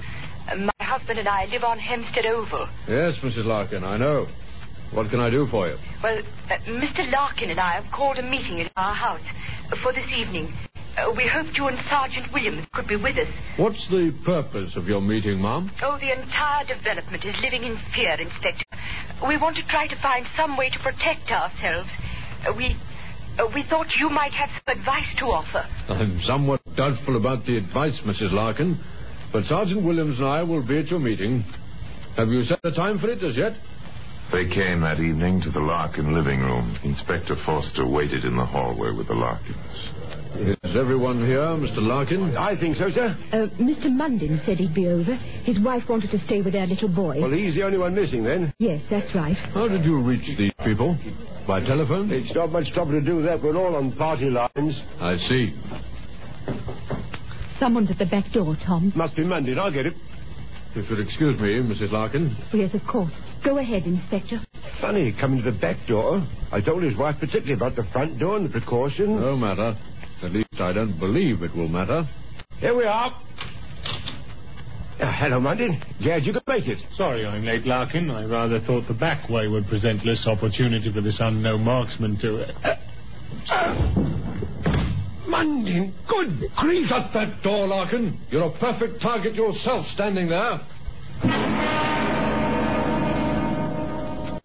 Uh, 0.50 0.56
my 0.56 0.86
husband 0.86 1.20
and 1.20 1.28
I 1.28 1.46
live 1.46 1.64
on 1.64 1.78
Hempstead 1.78 2.26
Oval. 2.26 2.68
Yes, 2.88 3.18
Mrs. 3.22 3.46
Larkin, 3.46 3.84
I 3.84 3.98
know. 3.98 4.28
What 4.92 5.10
can 5.10 5.20
I 5.20 5.30
do 5.30 5.46
for 5.48 5.68
you? 5.68 5.78
Well, 6.02 6.20
uh, 6.50 6.58
Mr. 6.68 7.10
Larkin 7.12 7.50
and 7.50 7.60
I 7.60 7.74
have 7.82 7.92
called 7.92 8.18
a 8.18 8.24
meeting 8.24 8.62
at 8.62 8.72
our 8.76 8.96
house 8.96 9.22
uh, 9.72 9.76
for 9.84 9.94
this 9.94 10.10
evening. 10.16 10.54
Uh, 10.98 11.14
we 11.16 11.28
hoped 11.28 11.58
you 11.58 11.68
and 11.68 11.78
Sergeant 11.90 12.32
Williams 12.34 12.66
could 12.74 12.88
be 12.88 12.96
with 12.96 13.18
us. 13.18 13.28
What's 13.58 13.88
the 13.90 14.12
purpose 14.26 14.76
of 14.76 14.86
your 14.88 15.02
meeting, 15.02 15.42
ma'am? 15.42 15.72
Oh, 15.82 15.98
the 16.00 16.12
entire 16.12 16.66
development 16.66 17.24
is 17.26 17.36
living 17.42 17.64
in 17.64 17.78
fear, 17.96 18.16
Inspector. 18.20 18.64
We 19.28 19.38
want 19.38 19.56
to 19.58 19.68
try 19.68 19.88
to 19.88 19.96
find 20.02 20.26
some 20.36 20.58
way 20.58 20.70
to 20.70 20.80
protect 20.80 21.32
ourselves. 21.32 21.90
Uh, 22.46 22.54
we. 22.56 22.76
Uh, 23.38 23.48
we 23.56 23.64
thought 23.64 23.88
you 23.98 24.10
might 24.10 24.34
have 24.34 24.50
some 24.50 24.78
advice 24.78 25.16
to 25.18 25.26
offer. 25.26 25.66
I'm 25.88 26.20
somewhat 26.24 26.62
doubtful 26.76 27.16
about 27.16 27.46
the 27.46 27.58
advice, 27.58 27.98
Mrs. 28.04 28.34
Larkin, 28.34 28.78
but 29.32 29.46
Sergeant 29.46 29.86
Williams 29.86 30.20
and 30.20 30.28
I 30.28 30.44
will 30.44 30.66
be 30.66 30.80
at 30.80 30.88
your 30.88 31.00
meeting. 31.00 31.46
Have 32.18 32.28
you 32.30 32.42
set 32.44 32.60
a 32.66 32.72
time 32.74 33.00
for 33.00 33.08
it 33.08 33.24
as 33.24 33.38
yet? 33.38 33.54
They 34.34 34.46
came 34.50 34.82
that 34.82 35.00
evening 35.00 35.42
to 35.42 35.52
the 35.52 35.62
Larkin 35.62 36.14
living 36.14 36.42
room. 36.42 36.76
Inspector 36.84 37.34
Foster 37.46 37.88
waited 37.88 38.26
in 38.26 38.36
the 38.36 38.46
hallway 38.46 38.92
with 38.92 39.08
the 39.08 39.16
Larkins. 39.16 39.88
Is 40.36 40.76
everyone 40.76 41.26
here, 41.26 41.40
Mr. 41.40 41.78
Larkin? 41.78 42.38
I 42.38 42.58
think 42.58 42.78
so, 42.78 42.90
sir. 42.92 43.18
Uh, 43.32 43.48
Mr. 43.62 43.92
Munden 43.92 44.40
said 44.46 44.58
he'd 44.58 44.74
be 44.74 44.88
over. 44.88 45.16
His 45.16 45.60
wife 45.60 45.90
wanted 45.90 46.12
to 46.12 46.20
stay 46.20 46.42
with 46.42 46.54
their 46.54 46.68
little 46.68 46.88
boy. 46.88 47.20
Well, 47.20 47.32
he's 47.32 47.56
the 47.56 47.64
only 47.64 47.78
one 47.78 47.96
missing, 47.96 48.24
then. 48.24 48.54
Yes, 48.60 48.82
that's 48.90 49.14
right. 49.16 49.36
How 49.36 49.68
did 49.68 49.84
you 49.84 50.00
reach 50.00 50.38
these 50.38 50.54
people? 50.64 50.98
By 51.48 51.62
telephone? 51.66 52.12
It's 52.12 52.34
not 52.36 52.52
much 52.52 52.72
trouble 52.74 52.92
to 52.92 53.02
do 53.02 53.22
that. 53.24 53.42
We're 53.42 53.58
all 53.58 53.76
on 53.76 53.92
party 53.94 54.30
lines. 54.30 54.80
I 55.00 55.18
see. 55.18 55.56
Someone's 57.60 57.92
at 57.92 57.98
the 57.98 58.06
back 58.06 58.32
door, 58.32 58.56
Tom. 58.66 58.94
Must 58.96 59.16
be 59.16 59.26
Munden. 59.26 59.58
I'll 59.58 59.74
get 59.74 59.88
it. 59.88 59.94
If 60.76 60.90
you'll 60.90 61.02
excuse 61.02 61.40
me, 61.42 61.60
Mrs. 61.62 61.92
Larkin. 61.92 62.36
Oh, 62.54 62.58
yes, 62.58 62.76
of 62.76 62.86
course. 62.86 63.12
Go 63.44 63.58
ahead, 63.58 63.84
Inspector. 63.84 64.40
Funny, 64.80 65.12
coming 65.20 65.44
to 65.44 65.52
the 65.52 65.60
back 65.60 65.78
door. 65.88 66.26
I 66.52 66.62
told 66.62 66.84
his 66.84 66.96
wife 66.96 67.16
particularly 67.20 67.54
about 67.54 67.76
the 67.76 67.84
front 67.92 68.20
door 68.20 68.38
and 68.38 68.46
the 68.46 68.52
precautions. 68.52 69.20
No 69.20 69.36
matter. 69.36 69.76
At 70.22 70.34
least 70.34 70.60
I 70.60 70.74
don't 70.74 71.00
believe 71.00 71.44
it 71.44 71.56
will 71.56 71.70
matter. 71.70 72.06
Here 72.60 72.76
we 72.76 72.84
are. 72.84 73.14
Uh, 75.00 75.14
hello, 75.18 75.40
Munden. 75.40 75.82
Glad 76.02 76.26
you 76.26 76.34
could 76.34 76.46
make 76.46 76.68
it. 76.68 76.80
Sorry 76.98 77.26
I'm 77.26 77.46
late, 77.46 77.66
Larkin. 77.66 78.10
I 78.10 78.26
rather 78.26 78.60
thought 78.60 78.86
the 78.88 78.94
back 78.94 79.30
way 79.30 79.48
would 79.48 79.66
present 79.68 80.06
less 80.06 80.28
opportunity 80.28 80.92
for 80.92 81.00
this 81.00 81.22
unknown 81.22 81.64
marksman 81.64 82.18
to... 82.20 82.46
Uh, 82.68 82.76
Munden, 85.26 85.94
good 86.06 86.50
grief. 86.58 86.88
Shut 86.88 87.14
that 87.14 87.42
door, 87.42 87.68
Larkin. 87.68 88.20
You're 88.30 88.48
a 88.48 88.58
perfect 88.60 89.02
target 89.02 89.36
yourself 89.36 89.86
standing 89.88 90.28
there. 90.28 90.60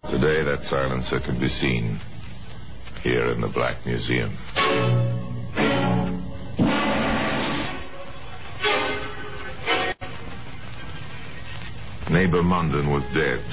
Today, 0.09 0.43
that 0.43 0.59
silencer 0.69 1.19
can 1.19 1.37
be 1.37 1.49
seen 1.49 1.99
here 3.01 3.31
in 3.31 3.41
the 3.41 3.49
Black 3.49 3.85
Museum. 3.85 4.37
Neighbor 12.15 12.43
Munden 12.43 12.93
was 12.93 13.03
dead. 13.13 13.43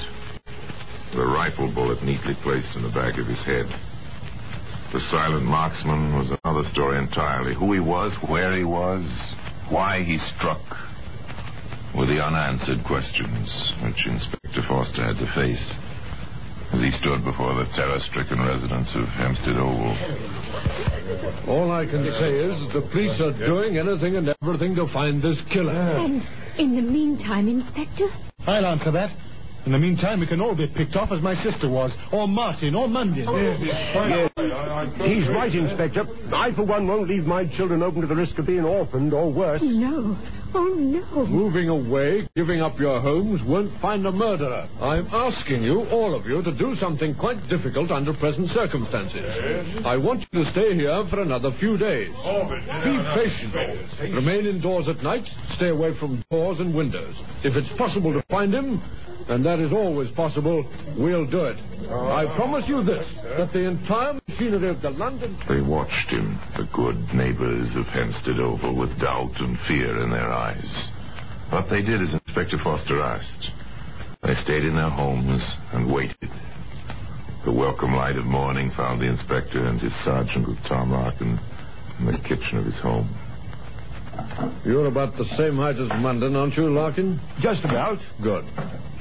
The 1.11 1.25
rifle 1.25 1.67
bullet 1.67 2.01
neatly 2.01 2.33
placed 2.43 2.77
in 2.77 2.83
the 2.83 2.95
back 2.95 3.19
of 3.19 3.27
his 3.27 3.43
head. 3.43 3.67
The 4.93 5.01
silent 5.01 5.43
marksman 5.43 6.15
was 6.15 6.31
another 6.31 6.63
story 6.69 6.97
entirely. 6.97 7.55
Who 7.55 7.73
he 7.73 7.81
was, 7.81 8.15
where 8.25 8.55
he 8.55 8.63
was, 8.63 9.03
why 9.67 10.03
he 10.03 10.17
struck 10.17 10.63
were 11.93 12.05
the 12.05 12.23
unanswered 12.23 12.85
questions 12.87 13.51
which 13.83 14.07
Inspector 14.07 14.63
Foster 14.65 15.03
had 15.03 15.19
to 15.19 15.27
face 15.35 15.73
as 16.71 16.79
he 16.79 16.91
stood 16.91 17.21
before 17.25 17.55
the 17.55 17.67
terror-stricken 17.75 18.39
residents 18.39 18.95
of 18.95 19.11
Hempstead 19.19 19.57
Oval. 19.59 19.91
All 21.51 21.69
I 21.69 21.85
can 21.85 22.09
say 22.15 22.31
is 22.39 22.55
that 22.63 22.79
the 22.79 22.87
police 22.87 23.19
are 23.19 23.35
doing 23.35 23.75
anything 23.75 24.15
and 24.15 24.33
everything 24.41 24.73
to 24.75 24.87
find 24.87 25.21
this 25.21 25.41
killer. 25.51 25.73
And 25.73 26.25
in 26.57 26.77
the 26.77 26.81
meantime, 26.81 27.49
Inspector, 27.49 28.07
I'll 28.45 28.65
answer 28.65 28.91
that. 28.91 29.11
In 29.65 29.71
the 29.71 29.79
meantime, 29.79 30.19
we 30.19 30.27
can 30.27 30.41
all 30.41 30.55
be 30.55 30.67
picked 30.67 30.97
off 30.97 31.11
as 31.13 31.21
my 31.21 31.35
sister 31.41 31.69
was, 31.69 31.95
or 32.11 32.27
Martin, 32.27 32.75
or 32.75 32.89
Munden. 32.89 33.25
Oh, 33.27 33.37
yes. 33.37 33.59
He's 34.99 35.29
right, 35.29 35.53
Inspector. 35.53 36.05
I, 36.33 36.53
for 36.53 36.63
one, 36.63 36.85
won't 36.85 37.07
leave 37.07 37.25
my 37.25 37.45
children 37.45 37.81
open 37.81 38.01
to 38.01 38.07
the 38.07 38.15
risk 38.15 38.37
of 38.39 38.45
being 38.45 38.65
orphaned 38.65 39.13
or 39.13 39.31
worse. 39.31 39.61
no. 39.63 40.17
Oh, 40.55 40.75
no. 40.75 41.25
Moving 41.25 41.69
away, 41.69 42.27
giving 42.35 42.61
up 42.61 42.79
your 42.79 43.01
homes, 43.01 43.41
won't 43.43 43.71
find 43.81 44.05
a 44.05 44.11
murderer. 44.11 44.67
I'm 44.79 45.07
asking 45.07 45.63
you, 45.63 45.81
all 45.89 46.13
of 46.13 46.25
you, 46.25 46.43
to 46.43 46.55
do 46.55 46.75
something 46.75 47.15
quite 47.15 47.47
difficult 47.49 47.89
under 47.91 48.13
present 48.13 48.49
circumstances. 48.49 49.25
I 49.85 49.97
want 49.97 50.25
you 50.31 50.43
to 50.43 50.51
stay 50.51 50.75
here 50.75 51.05
for 51.09 51.21
another 51.21 51.51
few 51.59 51.77
days. 51.77 52.11
Oh, 52.17 52.47
Be 52.83 52.97
patient. 53.15 54.15
Remain 54.15 54.45
indoors 54.45 54.87
at 54.87 55.01
night. 55.01 55.27
Stay 55.55 55.69
away 55.69 55.97
from 55.97 56.23
doors 56.29 56.59
and 56.59 56.75
windows. 56.75 57.15
If 57.43 57.55
it's 57.55 57.71
possible 57.77 58.13
to 58.13 58.21
find 58.29 58.53
him, 58.53 58.81
and 59.29 59.45
that 59.45 59.59
is 59.59 59.71
always 59.71 60.11
possible, 60.11 60.65
we'll 60.97 61.25
do 61.25 61.45
it. 61.45 61.57
I 61.89 62.25
promise 62.35 62.67
you 62.67 62.83
this, 62.83 63.07
that 63.37 63.53
the 63.53 63.67
entire 63.67 64.19
machinery 64.27 64.69
of 64.69 64.81
the 64.81 64.89
London... 64.89 65.37
They 65.47 65.61
watched 65.61 66.09
him, 66.09 66.39
the 66.57 66.67
good 66.73 66.97
neighbors 67.13 67.69
of 67.75 67.85
Hempstead 67.87 68.39
Oval, 68.39 68.75
with 68.75 68.99
doubt 68.99 69.39
and 69.39 69.57
fear 69.67 70.01
in 70.01 70.09
their 70.09 70.29
eyes. 70.31 70.42
What 70.43 71.69
they 71.69 71.81
did 71.81 72.01
as 72.01 72.11
Inspector 72.11 72.57
Foster 72.63 72.99
asked. 72.99 73.51
They 74.23 74.35
stayed 74.35 74.65
in 74.65 74.75
their 74.75 74.89
homes 74.89 75.41
and 75.71 75.93
waited. 75.93 76.29
The 77.45 77.51
welcome 77.51 77.95
light 77.95 78.17
of 78.17 78.25
morning 78.25 78.69
found 78.71 78.99
the 78.99 79.07
inspector 79.07 79.65
and 79.65 79.79
his 79.79 79.93
sergeant 80.03 80.47
with 80.47 80.57
Tom 80.65 80.91
Larkin 80.91 81.39
in 81.99 82.05
the 82.07 82.17
kitchen 82.17 82.57
of 82.57 82.65
his 82.65 82.77
home. 82.79 83.07
You're 84.65 84.87
about 84.87 85.15
the 85.15 85.25
same 85.37 85.55
height 85.55 85.77
as 85.77 85.87
Munden, 86.01 86.35
aren't 86.35 86.57
you, 86.57 86.69
Larkin? 86.69 87.21
Just 87.39 87.63
about. 87.63 87.99
Good. 88.21 88.43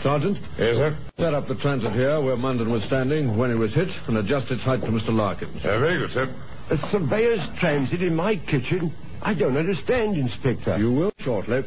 Sergeant? 0.00 0.38
Yes, 0.58 0.76
sir. 0.76 0.96
Set 1.18 1.34
up 1.34 1.48
the 1.48 1.56
transit 1.56 1.92
here 1.92 2.20
where 2.20 2.36
Munden 2.36 2.70
was 2.70 2.84
standing 2.84 3.36
when 3.36 3.50
he 3.50 3.56
was 3.56 3.74
hit 3.74 3.88
and 4.06 4.16
adjust 4.16 4.52
its 4.52 4.62
height 4.62 4.80
to 4.82 4.88
Mr. 4.88 5.08
Larkin's. 5.08 5.64
Uh, 5.64 5.80
very 5.80 5.98
good, 5.98 6.10
sir. 6.10 6.32
A 6.70 6.76
surveyor's 6.90 7.44
transit 7.58 8.00
in 8.00 8.14
my 8.14 8.36
kitchen? 8.36 8.92
I 9.24 9.34
don't 9.34 9.56
understand, 9.56 10.16
Inspector. 10.16 10.78
You 10.78 10.92
will 10.92 11.12
shortly. 11.18 11.62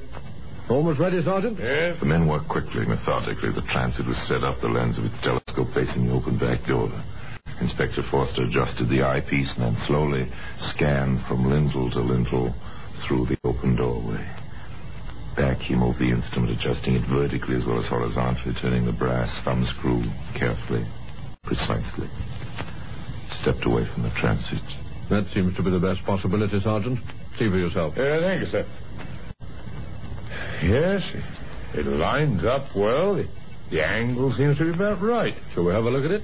Almost 0.70 1.00
ready, 1.00 1.24
Sergeant? 1.24 1.58
Yes. 1.58 2.00
The 2.00 2.06
men 2.06 2.28
worked 2.28 2.50
quickly, 2.50 2.86
methodically. 2.86 3.52
The 3.52 3.62
transit 3.62 4.06
was 4.06 4.18
set 4.18 4.44
up, 4.44 4.60
the 4.60 4.68
lens 4.68 4.98
of 4.98 5.06
its 5.06 5.24
telescope 5.24 5.70
facing 5.74 6.08
the 6.08 6.14
open 6.14 6.38
back 6.38 6.66
door. 6.68 6.92
Inspector 7.62 8.02
Foster 8.12 8.44
adjusted 8.44 8.90
the 8.90 9.04
eyepiece 9.04 9.56
and 9.56 9.64
then 9.64 9.78
slowly 9.88 10.28
scanned 10.60 11.24
from 11.28 11.50
lintel 11.50 11.90
to 11.92 12.00
lintel 12.00 12.54
through 13.08 13.26
the 13.28 13.38
open 13.46 13.78
doorway. 13.78 14.26
Back, 15.38 15.60
he 15.60 15.76
moved 15.76 16.00
the 16.00 16.12
instrument, 16.12 16.52
adjusting 16.52 16.96
it 16.96 17.08
vertically 17.08 17.56
as 17.56 17.66
well 17.66 17.80
as 17.80 17.88
horizontally, 17.88 18.54
turning 18.60 18.86
the 18.86 18.92
brass 18.92 19.40
thumb 19.44 19.64
screw 19.66 20.04
carefully, 20.34 20.86
precisely. 21.44 22.10
Stepped 23.32 23.66
away 23.66 23.86
from 23.94 24.04
the 24.04 24.12
transit. 24.12 24.64
That 25.10 25.28
seems 25.32 25.56
to 25.56 25.64
be 25.64 25.72
the 25.72 25.80
best 25.80 26.04
possibility, 26.04 26.60
Sergeant. 26.60 27.00
See 27.38 27.50
for 27.50 27.58
yourself. 27.58 27.98
Uh, 27.98 28.20
thank 28.22 28.42
you, 28.42 28.48
sir. 28.48 28.66
Yes, 30.64 31.04
it 31.74 31.86
lines 31.86 32.46
up 32.46 32.74
well. 32.76 33.16
The 33.16 33.28
The 33.70 33.86
angle 33.86 34.32
seems 34.34 34.58
to 34.60 34.64
be 34.66 34.70
about 34.72 35.02
right. 35.02 35.34
Shall 35.54 35.66
we 35.66 35.74
have 35.74 35.84
a 35.84 35.90
look 35.90 36.06
at 36.06 36.12
it? 36.12 36.24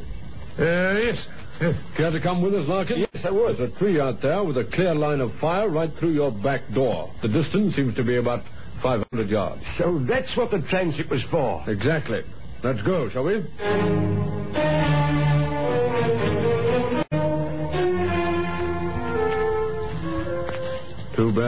Uh, 0.58 1.00
yes. 1.00 1.28
yes. 1.60 1.76
Care 1.98 2.12
to 2.12 2.22
come 2.22 2.42
with 2.42 2.54
us, 2.54 2.68
Larkin? 2.68 3.00
Yes, 3.00 3.26
I 3.26 3.32
would. 3.32 3.58
There's 3.58 3.72
a 3.74 3.78
tree 3.78 4.00
out 4.00 4.22
there 4.22 4.44
with 4.44 4.58
a 4.58 4.66
clear 4.66 4.96
line 4.96 5.20
of 5.22 5.34
fire 5.36 5.70
right 5.70 5.92
through 6.00 6.12
your 6.14 6.32
back 6.32 6.62
door. 6.74 7.12
The 7.22 7.28
distance 7.28 7.76
seems 7.76 7.96
to 7.96 8.04
be 8.04 8.18
about 8.18 8.44
500 8.82 9.30
yards. 9.30 9.64
So 9.78 10.00
that's 10.00 10.36
what 10.38 10.52
the 10.52 10.62
transit 10.62 11.10
was 11.10 11.24
for. 11.30 11.64
Exactly. 11.68 12.24
Let's 12.64 12.82
go, 12.84 13.10
shall 13.10 13.26
we? 13.26 14.41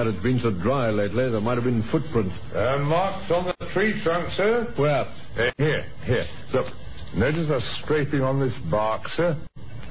Bad 0.03 0.13
it's 0.15 0.23
been 0.23 0.39
so 0.39 0.51
dry 0.51 0.89
lately. 0.89 1.29
There 1.29 1.39
might 1.39 1.55
have 1.55 1.63
been 1.63 1.81
footprints. 1.83 2.35
Uh, 2.53 2.79
marks 2.79 3.31
on 3.31 3.45
the 3.45 3.67
tree 3.67 4.01
trunk, 4.03 4.31
sir. 4.31 4.67
Where? 4.75 5.05
Uh, 5.37 5.51
here, 5.57 5.85
here. 6.03 6.25
Look, 6.51 6.67
notice 7.15 7.49
a 7.49 7.61
scraping 7.81 8.21
on 8.21 8.37
this 8.37 8.53
bark, 8.69 9.07
sir. 9.07 9.37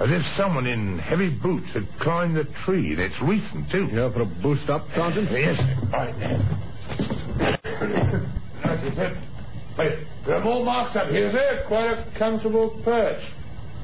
As 0.00 0.10
if 0.10 0.22
someone 0.36 0.66
in 0.66 0.98
heavy 0.98 1.30
boots 1.30 1.72
had 1.72 1.88
climbed 1.98 2.36
the 2.36 2.44
tree. 2.62 2.92
It's 2.92 3.22
recent, 3.22 3.70
too. 3.70 3.86
Here 3.86 4.10
for 4.10 4.20
a 4.22 4.26
boost 4.26 4.68
up, 4.68 4.86
Sergeant? 4.94 5.30
Yes. 5.30 5.58
Right. 5.90 6.14
That's 8.62 8.82
it, 8.84 8.94
sir. 8.94 9.22
Wait, 9.78 9.98
there 10.26 10.36
are 10.36 10.44
more 10.44 10.62
marks 10.62 10.94
up 10.94 11.08
here, 11.08 11.32
sir. 11.32 11.64
Quite 11.68 11.86
a 11.86 12.12
comfortable 12.18 12.78
perch. 12.84 13.22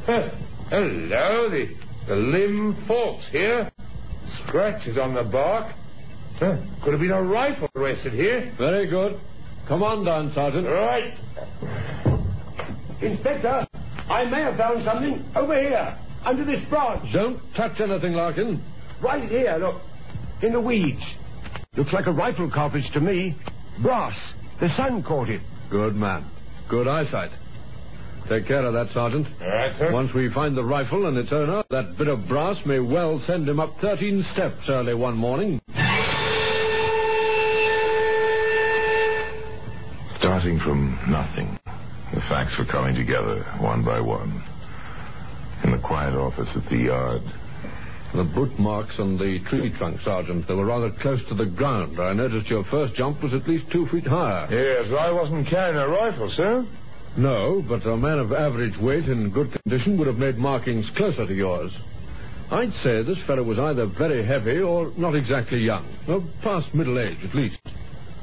Huh. 0.04 0.28
Hello, 0.68 1.49
the, 1.49 1.75
the 2.06 2.16
limb 2.16 2.76
forks 2.87 3.26
here. 3.30 3.70
Scratches 4.47 4.99
on 4.99 5.14
the 5.14 5.25
bark. 5.25 5.75
Huh. 6.38 6.57
Could 6.85 6.92
have 6.92 7.00
been 7.00 7.11
a 7.11 7.23
rifle 7.23 7.68
rested 7.75 8.12
here. 8.12 8.52
Very 8.57 8.88
good. 8.88 9.18
Come 9.66 9.83
on 9.83 10.04
down, 10.04 10.33
Sergeant. 10.33 10.66
Right. 10.66 11.14
Inspector, 13.02 13.66
I 14.09 14.25
may 14.25 14.40
have 14.42 14.57
found 14.57 14.85
something 14.85 15.25
over 15.35 15.61
here, 15.61 15.99
under 16.25 16.45
this 16.45 16.64
branch. 16.68 17.12
Don't 17.12 17.40
touch 17.54 17.80
anything, 17.80 18.12
Larkin. 18.12 18.62
Right 19.02 19.28
here, 19.28 19.57
look. 19.59 19.80
In 20.42 20.52
the 20.52 20.61
weeds. 20.61 21.02
Looks 21.76 21.92
like 21.92 22.07
a 22.07 22.12
rifle 22.12 22.50
cartridge 22.50 22.90
to 22.92 23.00
me. 23.00 23.35
Brass. 23.83 24.16
The 24.61 24.68
sun 24.76 25.02
caught 25.02 25.28
it. 25.28 25.40
Good 25.71 25.97
man. 25.97 26.25
Good 26.68 26.87
eyesight. 26.87 27.33
Take 28.28 28.47
care 28.47 28.64
of 28.64 28.75
that, 28.75 28.90
Sergeant. 28.92 29.26
All 29.40 29.49
right, 29.49 29.76
sir. 29.78 29.92
Once 29.92 30.12
we 30.14 30.30
find 30.33 30.57
the 30.57 30.64
rifle 30.64 31.07
and 31.07 31.16
its 31.16 31.33
owner, 31.33 31.64
that 31.71 31.97
bit 31.97 32.09
of 32.09 32.28
brass 32.28 32.64
may 32.64 32.78
well 32.78 33.21
send 33.26 33.49
him 33.49 33.59
up 33.59 33.78
13 33.80 34.23
steps 34.33 34.68
early 34.68 34.95
one 34.95 35.16
morning. 35.16 35.61
Starting 40.28 40.58
from 40.61 40.90
nothing, 41.08 41.58
the 42.12 42.20
facts 42.28 42.58
were 42.58 42.66
coming 42.66 42.94
together 42.94 43.42
one 43.61 43.82
by 43.82 43.99
one. 43.99 44.42
In 45.64 45.70
the 45.70 45.78
quiet 45.78 46.12
office 46.14 46.50
at 46.54 46.68
the 46.68 46.76
yard, 46.76 47.23
The 48.12 48.25
boot 48.25 48.58
marks 48.58 49.00
on 49.00 49.16
the 49.16 49.40
tree 49.44 49.73
trunk, 49.78 50.02
Sergeant, 50.02 50.47
they 50.47 50.54
were 50.54 50.66
rather 50.66 50.90
close 50.90 51.25
to 51.28 51.35
the 51.35 51.47
ground. 51.47 51.99
I 51.99 52.12
noticed 52.12 52.50
your 52.50 52.62
first 52.64 52.94
jump 52.94 53.23
was 53.23 53.32
at 53.32 53.49
least 53.49 53.70
two 53.73 53.87
feet 53.87 54.06
higher. 54.06 54.47
Yes, 54.50 54.92
I 54.92 55.11
wasn't 55.12 55.47
carrying 55.47 55.78
a 55.78 55.88
rifle, 55.88 56.28
sir. 56.28 56.66
No, 57.16 57.64
but 57.66 57.87
a 57.87 57.97
man 57.97 58.18
of 58.18 58.30
average 58.30 58.76
weight 58.76 59.06
in 59.08 59.30
good 59.30 59.50
condition 59.50 59.97
would 59.97 60.08
have 60.08 60.18
made 60.18 60.37
markings 60.37 60.90
closer 60.90 61.26
to 61.26 61.35
yours. 61.35 61.73
I'd 62.50 62.75
say 62.82 63.02
this 63.02 63.23
fellow 63.26 63.44
was 63.44 63.58
either 63.58 63.87
very 63.87 64.23
heavy 64.23 64.58
or 64.61 64.92
not 64.99 65.14
exactly 65.14 65.61
young. 65.61 65.87
Well, 66.06 66.23
past 66.42 66.75
middle 66.75 66.99
age, 66.99 67.25
at 67.25 67.35
least. 67.35 67.61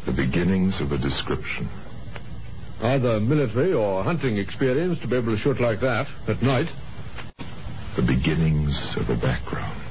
the 0.06 0.12
beginnings 0.12 0.82
of 0.82 0.92
a 0.92 1.00
description. 1.00 1.68
Either 2.82 3.20
military 3.20 3.74
or 3.74 4.04
hunting 4.04 4.38
experience 4.38 5.00
to 5.00 5.08
be 5.08 5.16
able 5.16 5.36
to 5.36 5.38
shoot 5.38 5.60
like 5.60 5.80
that 5.82 6.08
at 6.28 6.42
night. 6.42 6.68
The 7.96 8.02
beginnings 8.02 8.94
of 8.98 9.10
a 9.10 9.16
background. 9.16 9.82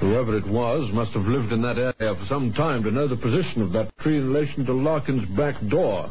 Whoever 0.00 0.36
it 0.36 0.46
was 0.46 0.92
must 0.92 1.12
have 1.12 1.26
lived 1.26 1.52
in 1.52 1.62
that 1.62 1.78
area 1.78 2.14
for 2.14 2.26
some 2.26 2.52
time 2.52 2.82
to 2.84 2.90
know 2.90 3.08
the 3.08 3.16
position 3.16 3.62
of 3.62 3.72
that 3.72 3.96
tree 3.98 4.18
in 4.18 4.32
relation 4.32 4.64
to 4.66 4.72
Larkin's 4.72 5.28
back 5.36 5.54
door. 5.68 6.10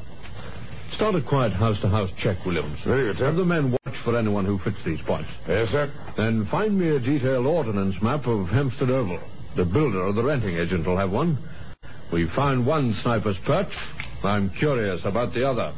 Start 0.92 1.16
a 1.16 1.22
quiet 1.22 1.54
house-to-house 1.54 2.12
check, 2.18 2.46
Williams. 2.46 2.80
Very 2.86 3.08
good. 3.08 3.18
Have 3.18 3.36
the 3.36 3.46
men 3.46 3.72
watch 3.72 3.96
for 4.04 4.18
anyone 4.18 4.46
who 4.46 4.58
fits 4.60 4.78
these 4.86 5.02
points. 5.02 5.30
Yes, 5.48 5.70
sir. 5.70 5.92
Then 6.16 6.46
find 6.48 6.78
me 6.78 6.90
a 6.90 7.00
detailed 7.00 7.46
ordnance 7.46 8.02
map 8.02 8.26
of 8.26 8.48
Hempstead 8.48 8.90
Oval. 8.90 9.20
The 9.56 9.66
builder 9.66 10.04
or 10.04 10.14
the 10.14 10.24
renting 10.24 10.56
agent 10.56 10.86
will 10.86 10.98
have 10.98 11.12
one. 11.12 11.38
We 12.12 12.28
found 12.30 12.66
one 12.66 12.94
sniper's 12.94 13.38
perch. 13.46 13.74
I'm 14.24 14.50
curious 14.50 15.06
about 15.06 15.34
the 15.34 15.48
other. 15.48 15.74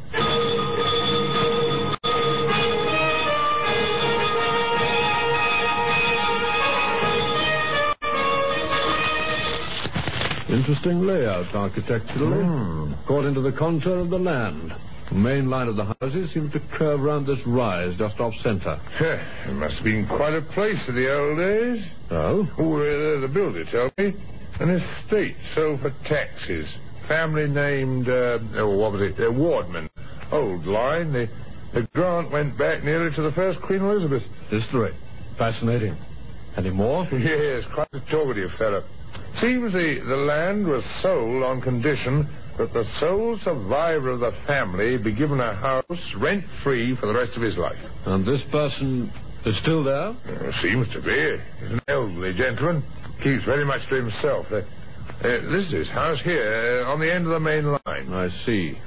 Interesting 10.48 11.02
layout 11.02 11.54
architecturally. 11.54 12.42
Hmm. 12.42 12.92
According 13.04 13.34
to 13.34 13.40
the 13.40 13.52
contour 13.52 13.98
of 13.98 14.10
the 14.10 14.18
land. 14.18 14.72
The 15.08 15.14
main 15.14 15.48
line 15.50 15.68
of 15.68 15.76
the 15.76 15.94
houses 16.00 16.32
seems 16.32 16.52
to 16.52 16.60
curve 16.72 17.00
round 17.00 17.26
this 17.26 17.44
rise 17.46 17.96
just 17.96 18.20
off 18.20 18.34
center. 18.42 18.80
It 19.00 19.52
must 19.54 19.76
have 19.76 19.84
been 19.84 20.06
quite 20.06 20.34
a 20.34 20.42
place 20.42 20.80
in 20.88 20.94
the 20.94 21.12
old 21.12 21.38
days. 21.38 21.84
Oh? 22.10 22.48
Oh, 22.58 22.76
uh, 22.76 23.20
the 23.20 23.28
builder 23.32 23.64
told 23.64 23.92
me. 23.98 24.14
An 24.60 24.70
estate 24.70 25.36
sold 25.54 25.80
for 25.80 25.90
taxes. 26.04 26.68
Family 27.10 27.48
named, 27.48 28.08
uh, 28.08 28.38
oh, 28.54 28.76
what 28.78 28.92
was 28.92 29.02
it? 29.02 29.18
Uh, 29.18 29.32
Wardman. 29.32 29.90
Old 30.30 30.64
line. 30.64 31.12
The, 31.12 31.28
the 31.74 31.82
grant 31.92 32.30
went 32.30 32.56
back 32.56 32.84
nearly 32.84 33.12
to 33.16 33.22
the 33.22 33.32
first 33.32 33.60
Queen 33.60 33.80
Elizabeth. 33.80 34.22
History. 34.48 34.94
Fascinating. 35.36 35.96
Any 36.56 36.70
more? 36.70 37.08
Yes, 37.12 37.64
quite 37.74 37.88
a 37.94 38.00
talkative 38.08 38.52
fellow. 38.52 38.84
Seems 39.40 39.72
the, 39.72 40.00
the 40.06 40.16
land 40.16 40.68
was 40.68 40.84
sold 41.02 41.42
on 41.42 41.60
condition 41.60 42.28
that 42.58 42.72
the 42.72 42.84
sole 43.00 43.36
survivor 43.38 44.10
of 44.10 44.20
the 44.20 44.30
family 44.46 44.96
be 44.96 45.12
given 45.12 45.40
a 45.40 45.52
house 45.52 46.14
rent-free 46.16 46.94
for 46.94 47.06
the 47.06 47.14
rest 47.14 47.34
of 47.34 47.42
his 47.42 47.58
life. 47.58 47.78
And 48.06 48.24
this 48.24 48.42
person 48.52 49.10
is 49.44 49.58
still 49.58 49.82
there? 49.82 50.14
Uh, 50.28 50.52
seems 50.62 50.88
to 50.92 51.02
be. 51.02 51.42
He's 51.60 51.72
an 51.72 51.80
elderly 51.88 52.34
gentleman. 52.34 52.84
Keeps 53.20 53.44
very 53.44 53.64
much 53.64 53.88
to 53.88 53.96
himself. 53.96 54.46
Uh, 54.52 54.62
uh, 55.18 55.22
this 55.22 55.66
is 55.66 55.70
his 55.72 55.88
house 55.88 56.20
here, 56.20 56.84
uh, 56.86 56.92
on 56.92 57.00
the 57.00 57.12
end 57.12 57.26
of 57.26 57.32
the 57.32 57.40
main 57.40 57.66
line. 57.66 58.12
I 58.12 58.28
see. 58.44 58.78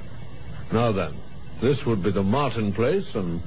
Now 0.72 0.92
then, 0.92 1.14
this 1.60 1.84
would 1.86 2.02
be 2.02 2.10
the 2.10 2.22
Martin 2.22 2.72
place 2.72 3.14
and 3.14 3.40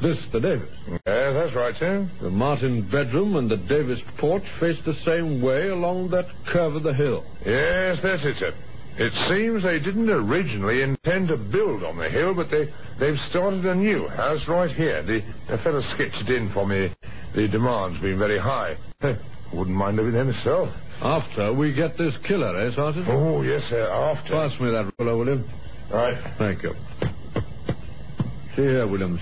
this 0.00 0.18
the 0.32 0.40
Davis. 0.40 0.68
Yes, 0.88 1.00
that's 1.06 1.54
right, 1.54 1.76
sir. 1.76 2.08
The 2.20 2.30
Martin 2.30 2.82
bedroom 2.90 3.36
and 3.36 3.48
the 3.48 3.56
Davis 3.56 4.00
porch 4.18 4.42
face 4.58 4.78
the 4.84 4.94
same 5.04 5.40
way 5.40 5.68
along 5.68 6.10
that 6.10 6.26
curve 6.46 6.74
of 6.74 6.82
the 6.82 6.92
hill. 6.92 7.24
Yes, 7.46 8.00
that's 8.02 8.24
it, 8.24 8.36
sir. 8.36 8.54
It 8.98 9.12
seems 9.28 9.62
they 9.62 9.78
didn't 9.78 10.10
originally 10.10 10.82
intend 10.82 11.28
to 11.28 11.36
build 11.36 11.82
on 11.82 11.96
the 11.96 12.10
hill, 12.10 12.34
but 12.34 12.50
they, 12.50 12.68
they've 12.98 13.18
started 13.30 13.64
a 13.64 13.74
new 13.74 14.06
house 14.08 14.46
right 14.48 14.70
here. 14.70 15.02
The, 15.02 15.22
the 15.48 15.58
fellow 15.58 15.80
sketched 15.94 16.28
it 16.28 16.30
in 16.30 16.52
for 16.52 16.66
me. 16.66 16.92
The 17.34 17.48
demand's 17.48 18.00
been 18.00 18.18
very 18.18 18.38
high. 18.38 18.76
Wouldn't 19.54 19.76
mind 19.76 19.96
living 19.96 20.12
there 20.12 20.24
myself. 20.24 20.74
After 21.02 21.52
we 21.52 21.72
get 21.72 21.98
this 21.98 22.16
killer, 22.18 22.56
eh, 22.56 22.70
Sergeant? 22.72 23.08
Oh, 23.08 23.42
yes, 23.42 23.64
sir, 23.68 23.90
after. 23.90 24.34
Pass 24.34 24.60
me 24.60 24.70
that 24.70 24.92
ruler, 24.98 25.16
William. 25.16 25.44
Right. 25.90 26.16
Thank 26.38 26.62
you. 26.62 26.74
See 28.54 28.62
here, 28.62 28.86
Williams. 28.86 29.20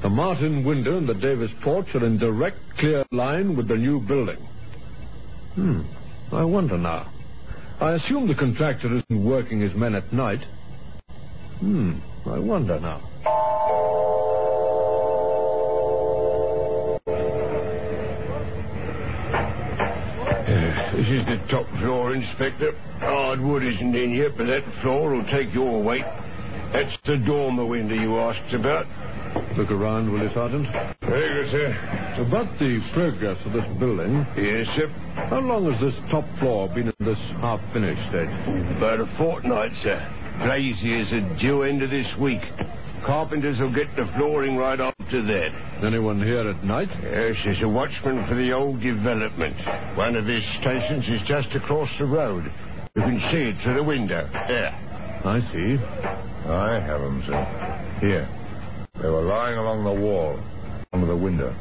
The 0.00 0.08
Martin 0.08 0.64
window 0.64 0.96
and 0.96 1.08
the 1.08 1.14
Davis 1.14 1.50
porch 1.60 1.92
are 1.96 2.06
in 2.06 2.18
direct, 2.18 2.58
clear 2.78 3.04
line 3.10 3.56
with 3.56 3.66
the 3.66 3.76
new 3.76 4.00
building. 4.00 4.38
Hmm. 5.56 5.80
I 6.30 6.44
wonder 6.44 6.78
now. 6.78 7.10
I 7.80 7.94
assume 7.94 8.28
the 8.28 8.36
contractor 8.36 8.86
isn't 8.86 9.24
working 9.24 9.60
his 9.60 9.74
men 9.74 9.96
at 9.96 10.12
night. 10.12 10.44
Hmm. 11.58 11.94
I 12.26 12.38
wonder 12.38 12.78
now. 12.78 13.00
This 21.08 21.20
is 21.22 21.26
the 21.26 21.46
top 21.48 21.66
floor, 21.78 22.12
Inspector. 22.12 22.70
Hardwood 23.00 23.62
isn't 23.62 23.94
in 23.94 24.10
yet, 24.10 24.32
but 24.36 24.46
that 24.48 24.62
floor 24.82 25.12
will 25.12 25.24
take 25.24 25.54
your 25.54 25.82
weight. 25.82 26.04
That's 26.74 26.98
the 27.06 27.16
dormer 27.16 27.64
window 27.64 27.94
you 27.94 28.18
asked 28.18 28.52
about. 28.52 28.86
Look 29.56 29.70
around, 29.70 30.12
will 30.12 30.22
you, 30.22 30.28
Sergeant? 30.34 30.68
Very 31.00 31.44
good, 31.44 31.50
sir. 31.50 32.14
About 32.18 32.58
the 32.58 32.82
progress 32.92 33.38
of 33.46 33.54
this 33.54 33.64
building, 33.78 34.26
Yes, 34.36 34.66
sir. 34.76 34.88
how 35.14 35.40
long 35.40 35.72
has 35.72 35.80
this 35.80 36.10
top 36.10 36.26
floor 36.40 36.68
been 36.68 36.88
in 36.88 36.94
this 37.06 37.18
half-finished 37.40 38.06
state? 38.10 38.28
About 38.76 39.00
a 39.00 39.06
fortnight, 39.16 39.72
sir. 39.82 40.06
Glaziers 40.42 41.10
are 41.14 41.36
due 41.38 41.62
end 41.62 41.82
of 41.82 41.88
this 41.88 42.14
week. 42.18 42.42
Carpenters 43.02 43.58
will 43.60 43.72
get 43.72 43.96
the 43.96 44.04
flooring 44.08 44.58
right 44.58 44.78
after 45.08 45.22
that. 45.22 45.52
Anyone 45.82 46.22
here 46.22 46.50
at 46.50 46.62
night? 46.62 46.90
Yes, 47.02 47.36
there's 47.42 47.62
a 47.62 47.68
watchman 47.68 48.26
for 48.26 48.34
the 48.34 48.52
old 48.52 48.82
development. 48.82 49.56
One 49.96 50.16
of 50.16 50.26
his 50.26 50.44
stations 50.60 51.08
is 51.08 51.22
just 51.22 51.54
across 51.54 51.88
the 51.98 52.04
road. 52.04 52.52
You 52.94 53.02
can 53.02 53.18
see 53.30 53.48
it 53.48 53.56
through 53.62 53.76
the 53.76 53.82
window. 53.82 54.28
There. 54.32 54.74
I 55.24 55.40
see. 55.50 55.78
I 56.46 56.78
have 56.78 57.00
'em, 57.00 57.22
sir. 57.24 57.42
Here. 58.02 58.28
They 59.00 59.08
were 59.08 59.22
lying 59.22 59.56
along 59.56 59.84
the 59.84 59.98
wall, 59.98 60.38
under 60.92 61.06
the 61.06 61.16
window. 61.16 61.54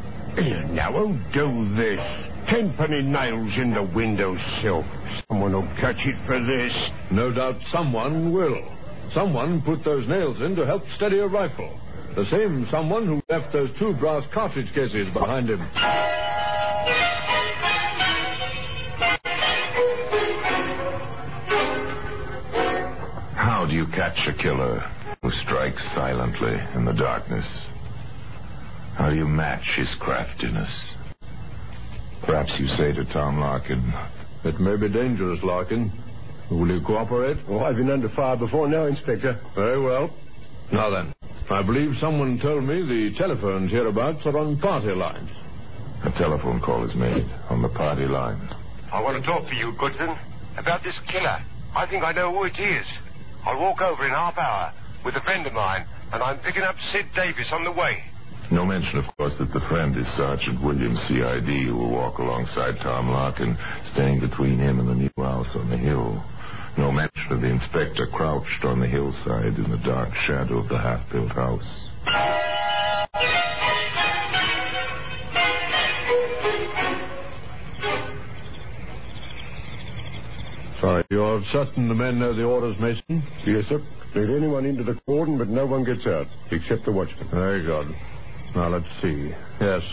Now, 0.72 0.92
who 0.92 1.16
do 1.32 1.74
this? 1.76 2.02
Tenpenny 2.48 3.02
nails 3.02 3.58
in 3.58 3.74
the 3.74 3.84
window 3.84 4.38
sill. 4.60 4.84
Someone 5.30 5.54
will 5.54 5.68
catch 5.78 6.06
it 6.06 6.18
for 6.26 6.40
this. 6.40 6.74
No 7.12 7.32
doubt 7.32 7.56
someone 7.72 8.34
will. 8.34 8.62
Someone 9.14 9.62
put 9.62 9.86
those 9.86 10.06
nails 10.06 10.42
in 10.42 10.56
to 10.58 10.66
help 10.66 10.84
steady 10.98 11.20
a 11.20 11.28
rifle. 11.28 11.80
The 12.18 12.26
same 12.32 12.68
someone 12.72 13.06
who 13.06 13.22
left 13.30 13.54
those 13.54 13.70
two 13.78 13.94
brass 13.94 14.26
cartridge 14.34 14.74
cases 14.74 15.08
behind 15.14 15.52
him. 15.52 15.60
How 23.36 23.68
do 23.70 23.76
you 23.76 23.86
catch 23.86 24.28
a 24.28 24.34
killer 24.34 24.80
who 25.22 25.30
strikes 25.30 25.84
silently 25.94 26.60
in 26.74 26.86
the 26.86 26.94
darkness? 26.94 27.46
How 28.96 29.12
do 29.12 29.16
you 29.16 29.28
match 29.28 29.76
his 29.76 29.94
craftiness? 30.00 30.76
Perhaps 32.24 32.60
you 32.60 32.66
say 32.66 32.94
to 32.94 33.06
Tom 33.06 33.40
Larkin, 33.40 33.94
It 34.44 34.60
may 34.60 34.76
be 34.76 34.90
dangerous, 34.90 35.44
Larkin. 35.44 35.92
Will 36.50 36.68
you 36.68 36.82
cooperate? 36.82 37.38
Oh, 37.48 37.60
I've 37.60 37.76
been 37.76 37.92
under 37.92 38.10
fire 38.10 38.38
before 38.38 38.68
now, 38.68 38.86
Inspector. 38.86 39.40
Very 39.54 39.80
well. 39.80 40.10
Now 40.72 40.90
then, 40.90 41.14
I 41.50 41.62
believe 41.62 41.96
someone 42.00 42.40
told 42.40 42.66
me 42.66 42.82
the 42.82 43.16
telephones 43.18 43.72
hereabouts 43.72 44.26
are 44.26 44.38
on 44.38 44.60
party 44.60 44.92
lines. 44.92 45.30
a 46.04 46.12
telephone 46.12 46.60
call 46.60 46.84
is 46.84 46.94
made 46.94 47.26
on 47.50 47.62
the 47.62 47.70
party 47.70 48.06
line. 48.06 48.40
I 48.92 49.02
want 49.02 49.18
to 49.18 49.24
talk 49.26 49.48
to 49.48 49.56
you, 49.56 49.72
Goodson, 49.80 50.16
about 50.58 50.84
this 50.84 51.00
killer. 51.08 51.40
I 51.76 51.86
think 51.88 52.04
I 52.04 52.12
know 52.12 52.34
who 52.34 52.44
it 52.44 52.60
is. 52.60 52.86
I'll 53.46 53.60
walk 53.60 53.82
over 53.82 54.06
in 54.06 54.12
half 54.12 54.38
hour 54.38 54.74
with 55.06 55.16
a 55.16 55.22
friend 55.22 55.48
of 55.48 55.54
mine, 55.54 55.86
and 56.12 56.22
I'm 56.22 56.38
picking 56.40 56.64
up 56.64 56.76
Sid 56.92 57.06
Davis 57.16 57.48
on 57.52 57.64
the 57.64 57.72
way. 57.72 58.04
No 58.52 58.66
mention, 58.66 59.00
of 59.00 59.06
course, 59.18 59.34
that 59.40 59.52
the 59.54 59.60
friend 59.62 59.96
is 59.98 60.08
Sergeant 60.16 60.62
William 60.64 60.96
C.I.D., 60.96 61.66
who 61.66 61.76
will 61.76 61.92
walk 61.92 62.18
alongside 62.20 62.78
Tom 62.80 63.10
Larkin, 63.10 63.58
staying 63.94 64.20
between 64.20 64.60
him 64.60 64.80
and 64.80 64.88
the 64.88 64.96
new 64.96 65.12
house 65.18 65.56
on 65.56 65.70
the 65.70 65.78
hill. 65.78 66.24
No 66.78 66.92
mention 66.92 67.32
of 67.32 67.42
the 67.42 67.48
inspector 67.48 68.06
crouched 68.06 68.64
on 68.64 68.80
the 68.80 68.88
hillside 68.88 69.58
in 69.58 69.72
the 69.72 69.78
dark 69.78 70.14
shadow 70.14 70.60
of 70.60 70.70
the 70.70 70.78
half-built 70.78 71.32
house. 71.32 71.66
Sorry, 80.80 81.04
you're 81.10 81.42
certain 81.52 81.88
the 81.88 81.96
men 81.96 82.20
know 82.20 82.34
the 82.34 82.46
orders, 82.46 82.80
Mason? 82.80 83.24
Yes, 83.44 83.66
sir. 83.66 83.82
Let 84.14 84.30
anyone 84.30 84.66
into 84.66 84.84
the 84.84 85.00
cordon, 85.08 85.40
but 85.40 85.48
no 85.48 85.66
one 85.66 85.84
gets 85.84 86.06
out, 86.06 86.28
except 86.52 86.86
the 86.86 86.92
watchman. 86.92 87.28
Very 87.30 87.64
good. 87.64 87.88
Now, 88.56 88.70
let's 88.70 88.86
see. 89.02 89.34
Yes. 89.60 89.84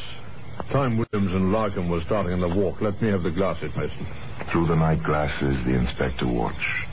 Time 0.71 0.97
Williams 0.97 1.33
and 1.33 1.53
Larkin 1.53 1.89
were 1.89 2.01
starting 2.01 2.33
on 2.33 2.41
the 2.41 2.49
walk. 2.49 2.81
Let 2.81 3.01
me 3.01 3.09
have 3.09 3.23
the 3.23 3.31
glasses, 3.31 3.75
Mason. 3.77 4.07
Through 4.51 4.67
the 4.67 4.77
night 4.77 5.03
glasses, 5.03 5.63
the 5.65 5.75
inspector 5.75 6.27
watched. 6.27 6.87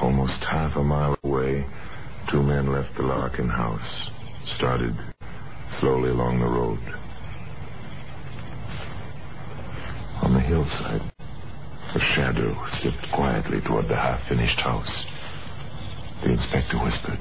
Almost 0.00 0.44
half 0.44 0.76
a 0.76 0.82
mile 0.82 1.18
away, 1.24 1.66
two 2.28 2.42
men 2.42 2.72
left 2.72 2.94
the 2.96 3.02
Larkin 3.02 3.48
house, 3.48 4.10
started 4.54 4.94
slowly 5.80 6.10
along 6.10 6.40
the 6.40 6.46
road. 6.46 6.78
On 10.22 10.34
the 10.34 10.40
hillside, 10.40 11.02
a 11.94 12.00
shadow 12.00 12.56
slipped 12.72 13.10
quietly 13.12 13.60
toward 13.60 13.88
the 13.88 13.96
half-finished 13.96 14.60
house. 14.60 15.06
The 16.22 16.32
inspector 16.32 16.76
whispered. 16.78 17.20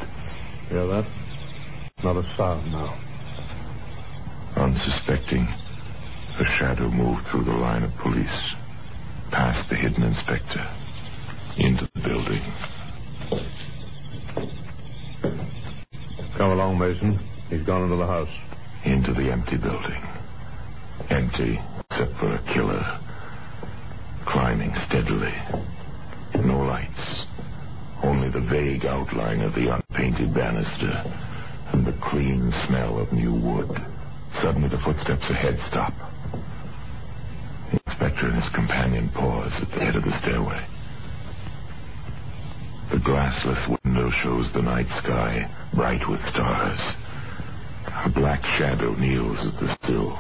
Hear 0.70 0.88
that? 0.88 1.06
Not 2.04 2.18
a 2.18 2.36
sound 2.36 2.72
now. 2.72 3.07
Unsuspecting, 4.58 5.48
a 6.39 6.43
shadow 6.58 6.89
moved 6.89 7.28
through 7.28 7.43
the 7.43 7.52
line 7.52 7.84
of 7.84 7.96
police, 7.98 8.56
past 9.30 9.70
the 9.70 9.76
hidden 9.76 10.02
inspector, 10.02 10.67
into 11.58 11.88
the 11.93 12.00
building. 12.02 12.41
Come 16.36 16.52
along, 16.52 16.80
Mason. 16.80 17.20
He's 17.52 17.62
gone 17.62 17.84
into 17.84 17.98
the 17.98 18.08
house. 18.08 18.30
Into 18.84 19.13
the 19.13 19.32
empty 19.32 19.58
building. 19.58 20.02
Empty, 21.12 21.60
except 21.91 22.13
for 22.17 22.34
a 22.34 22.43
killer. 22.52 23.00
Climbing 24.26 24.74
steadily. 24.88 25.34
No 26.43 26.60
lights. 26.63 27.26
Only 28.04 28.30
the 28.30 28.41
vague 28.41 28.88
outline 28.88 29.41
of 29.41 29.54
the 29.54 29.76
unpainted 29.76 30.34
banister 30.34 31.04
and 31.74 31.86
the 31.86 31.93
clean 32.02 32.52
smell 32.65 32.98
of 32.98 33.13
new 33.13 33.34
wood. 33.34 33.80
Suddenly 34.41 34.69
the 34.69 34.78
footsteps 34.80 35.30
ahead 35.30 35.60
stop. 35.67 35.93
The 37.71 37.80
inspector 37.88 38.28
and 38.28 38.41
his 38.41 38.50
companion 38.54 39.10
pause 39.10 39.52
at 39.62 39.69
the 39.71 39.80
head 39.80 39.95
of 39.95 40.04
the 40.04 40.17
stairway. 40.21 40.63
The 42.91 42.97
glassless 42.97 43.78
window 43.84 44.10
shows 44.10 44.52
the 44.54 44.62
night 44.62 44.88
sky 45.00 45.50
bright 45.73 46.08
with 46.08 46.21
stars. 46.28 46.80
A 48.06 48.10
black 48.10 48.45
shadow 48.58 48.93
kneels 48.93 49.39
at 49.45 49.60
the 49.60 49.78
sill, 49.86 50.17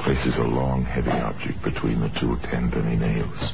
places 0.00 0.36
a 0.36 0.42
long, 0.42 0.84
heavy 0.84 1.10
object 1.10 1.62
between 1.62 2.00
the 2.00 2.10
two 2.20 2.36
tenpenny 2.50 2.96
nails. 2.96 3.52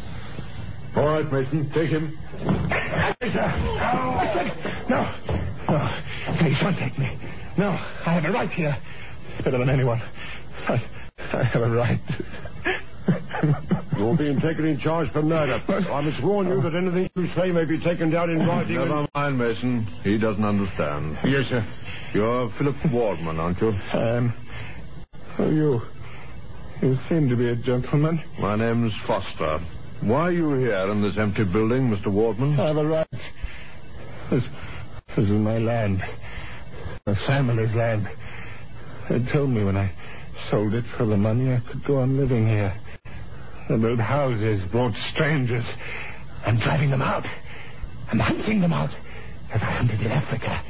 All 0.97 1.07
right, 1.07 1.31
Mason. 1.31 1.71
Take 1.71 1.91
him. 1.91 2.19
No. 4.89 5.15
No. 5.69 5.91
Please 6.39 6.59
don't 6.61 6.77
take 6.77 6.99
me. 6.99 7.19
No. 7.59 7.71
I 7.71 8.13
have 8.15 8.25
a 8.25 8.33
right 8.33 8.51
here. 8.51 8.77
Better 9.45 9.59
than 9.59 9.69
anyone. 9.69 10.03
I, 10.69 10.83
I 11.33 11.43
have 11.45 11.63
a 11.63 11.71
right. 11.71 12.01
You're 13.97 14.17
being 14.17 14.41
taken 14.41 14.67
in 14.67 14.79
charge 14.79 15.11
for 15.13 15.23
murder. 15.23 15.63
I 15.69 16.01
must 16.01 16.23
warn 16.23 16.49
you 16.49 16.61
that 16.61 16.75
anything 16.75 17.09
you 17.15 17.29
say 17.35 17.51
may 17.53 17.65
be 17.65 17.79
taken 17.79 18.11
down 18.11 18.31
in 18.31 18.47
writing. 18.47 18.77
and- 18.77 18.89
Never 18.91 19.07
mind, 19.15 19.39
Mason. 19.39 19.83
He 20.03 20.19
doesn't 20.19 20.45
understand. 20.45 21.19
Yes, 21.25 21.49
sir. 21.49 21.65
You're 22.13 22.51
Philip 22.59 22.77
Wardman, 22.87 23.39
aren't 23.39 23.61
you? 23.61 23.69
Um, 23.93 24.33
oh, 25.39 25.51
you. 25.51 25.83
You 26.83 26.99
seem 27.09 27.29
to 27.29 27.37
be 27.37 27.49
a 27.49 27.57
gentleman. 27.57 28.23
My 28.39 28.57
name's 28.57 28.93
Foster. 29.07 29.61
Why 30.03 30.21
are 30.29 30.33
you 30.33 30.53
here 30.55 30.91
in 30.91 31.01
this 31.01 31.17
empty 31.17 31.45
building, 31.45 31.89
Mr. 31.91 32.09
Wardman? 32.09 32.59
I 32.61 32.67
have 32.69 32.77
a 32.77 32.87
right. 32.87 33.07
This, 34.31 34.45
this 35.15 35.25
is 35.25 35.31
my 35.31 35.59
land. 35.59 36.03
My 37.07 37.15
family's 37.27 37.75
land. 37.75 38.09
They 39.09 39.21
told 39.33 39.51
me 39.51 39.65
when 39.65 39.77
I 39.77 39.93
sold 40.51 40.75
it 40.75 40.85
for 40.97 41.07
the 41.07 41.17
money 41.17 41.53
I 41.53 41.61
could 41.61 41.85
go 41.85 41.99
on 41.99 42.17
living 42.17 42.47
here. 42.49 42.75
I 43.69 43.77
built 43.77 44.01
houses, 44.01 44.63
brought 44.71 44.95
strangers. 45.13 45.65
I'm 46.45 46.59
driving 46.59 46.91
them 46.91 47.03
out. 47.03 47.25
I'm 48.11 48.19
hunting 48.19 48.61
them 48.61 48.73
out 48.73 48.91
as 49.53 49.63
I 49.63 49.71
hunted 49.73 50.01
in 50.01 50.11
Africa. 50.11 50.63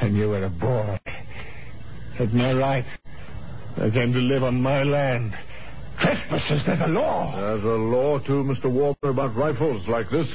and 0.00 0.16
you 0.16 0.28
were 0.28 0.44
a 0.44 0.50
boy. 0.50 0.98
At 2.18 2.32
my 2.32 2.52
right, 2.52 2.84
I 3.76 3.90
came 3.90 4.12
to 4.12 4.18
live 4.18 4.42
on 4.42 4.60
my 4.60 4.82
land. 4.82 5.34
Trespassers, 6.00 6.64
there's 6.66 6.80
a 6.80 6.88
law. 6.88 7.34
There's 7.36 7.64
a 7.64 7.66
law, 7.66 8.18
too, 8.18 8.42
Mr. 8.44 8.64
Wardman, 8.64 9.10
about 9.10 9.34
rifles 9.36 9.86
like 9.88 10.10
this. 10.10 10.28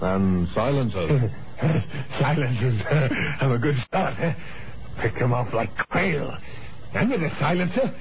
And 0.00 0.48
silencers. 0.48 1.30
Silencers. 2.20 2.82
I'm 3.40 3.52
a 3.52 3.58
good 3.58 3.76
start. 3.86 4.18
Eh? 4.18 4.34
Pick 4.98 5.14
them 5.18 5.32
off 5.32 5.52
like 5.52 5.70
quail. 5.90 6.36
And 6.94 7.10
with 7.10 7.22
a 7.22 7.30
silencer, 7.38 7.94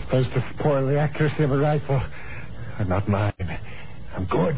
supposed 0.00 0.32
to 0.32 0.40
spoil 0.54 0.86
the 0.86 0.98
accuracy 0.98 1.42
of 1.42 1.52
a 1.52 1.58
rifle. 1.58 2.00
But 2.78 2.88
not 2.88 3.08
mine. 3.08 3.58
I'm 4.14 4.26
good. 4.26 4.56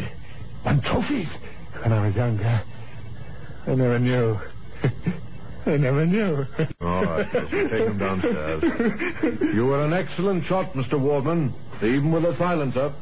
Won 0.65 0.81
trophies 0.83 1.31
when 1.83 1.93
I 1.93 2.07
was 2.07 2.15
younger. 2.15 2.63
I 3.67 3.75
never 3.75 3.99
knew. 3.99 4.39
I 5.67 5.77
never 5.77 6.07
knew. 6.07 6.47
All 6.81 7.05
right, 7.05 7.33
Wilson, 7.33 7.71
take 7.71 7.89
him 7.89 7.99
downstairs. 7.99 8.63
You 9.55 9.67
were 9.67 9.85
an 9.85 9.93
excellent 9.93 10.45
shot, 10.45 10.73
Mr. 10.73 10.99
Wardman, 10.99 11.53
even 11.83 12.11
with 12.11 12.25
a 12.25 12.37
silencer. 12.39 12.93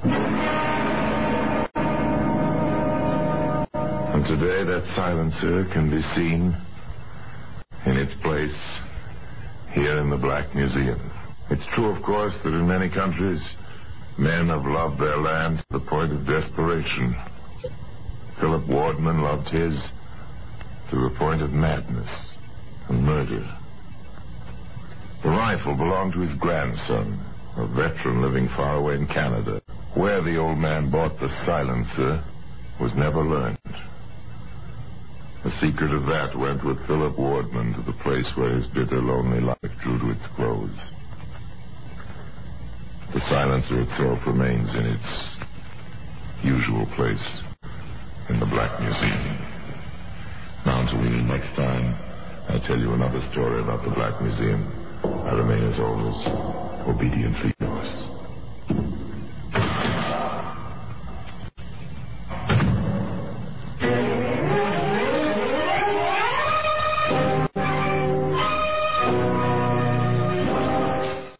And 4.14 4.25
today 4.27 4.64
that 4.64 4.87
silencer 4.94 5.64
can 5.72 5.90
be 5.90 6.03
seen 6.03 6.57
in 7.87 7.96
its 7.96 8.14
place 8.14 8.81
here 9.72 9.99
in 9.99 10.11
the 10.11 10.16
Black 10.16 10.55
Museum. 10.55 11.01
It's 11.51 11.64
true, 11.75 11.87
of 11.87 12.03
course, 12.03 12.37
that 12.42 12.53
in 12.53 12.66
many 12.66 12.88
countries 12.88 13.42
men 14.18 14.49
have 14.49 14.66
loved 14.66 14.99
their 14.99 15.16
land 15.16 15.59
to 15.59 15.79
the 15.79 15.87
point 15.87 16.12
of 16.12 16.27
desperation. 16.27 17.14
Philip 18.40 18.66
Wardman 18.66 19.22
loved 19.22 19.49
his 19.49 19.88
to 20.90 20.96
the 20.96 21.14
point 21.16 21.42
of 21.42 21.53
madness 21.53 22.11
and 22.88 23.05
murder. 23.05 23.46
The 25.22 25.31
rifle 25.31 25.77
belonged 25.77 26.14
to 26.14 26.20
his 26.20 26.37
grandson, 26.38 27.18
a 27.57 27.66
veteran 27.66 28.20
living 28.20 28.49
far 28.49 28.77
away 28.77 28.96
in 28.96 29.07
Canada. 29.07 29.62
Where 29.94 30.22
the 30.22 30.37
old 30.37 30.59
man 30.59 30.90
bought 30.90 31.18
the 31.20 31.31
silencer 31.44 32.22
was 32.81 32.94
never 32.94 33.25
learned. 33.25 33.56
The 35.46 35.61
secret 35.61 35.92
of 35.92 36.06
that 36.06 36.35
went 36.35 36.64
with 36.64 36.85
Philip 36.88 37.16
Wardman 37.16 37.72
to 37.74 37.82
the 37.82 37.96
place 38.02 38.32
where 38.35 38.50
his 38.50 38.66
bitter, 38.66 39.00
lonely 39.00 39.38
life 39.38 39.70
drew 39.80 39.96
to 39.96 40.11
its 40.11 40.26
close. 40.35 40.74
The 43.14 43.20
silencer 43.20 43.80
itself 43.82 44.26
remains 44.26 44.74
in 44.74 44.85
its 44.87 45.37
usual 46.42 46.85
place 46.96 47.22
in 48.28 48.40
the 48.40 48.46
Black 48.46 48.80
Museum. 48.80 49.38
Now, 50.66 50.80
until 50.80 50.98
we 50.98 51.11
meet 51.11 51.26
next 51.26 51.54
time, 51.54 51.94
I 52.48 52.59
tell 52.66 52.80
you 52.80 52.94
another 52.94 53.20
story 53.30 53.61
about 53.61 53.85
the 53.85 53.94
Black 53.94 54.20
Museum. 54.20 54.66
I 55.04 55.30
remain, 55.30 55.62
as 55.62 55.78
always, 55.78 56.26
obediently 56.90 57.56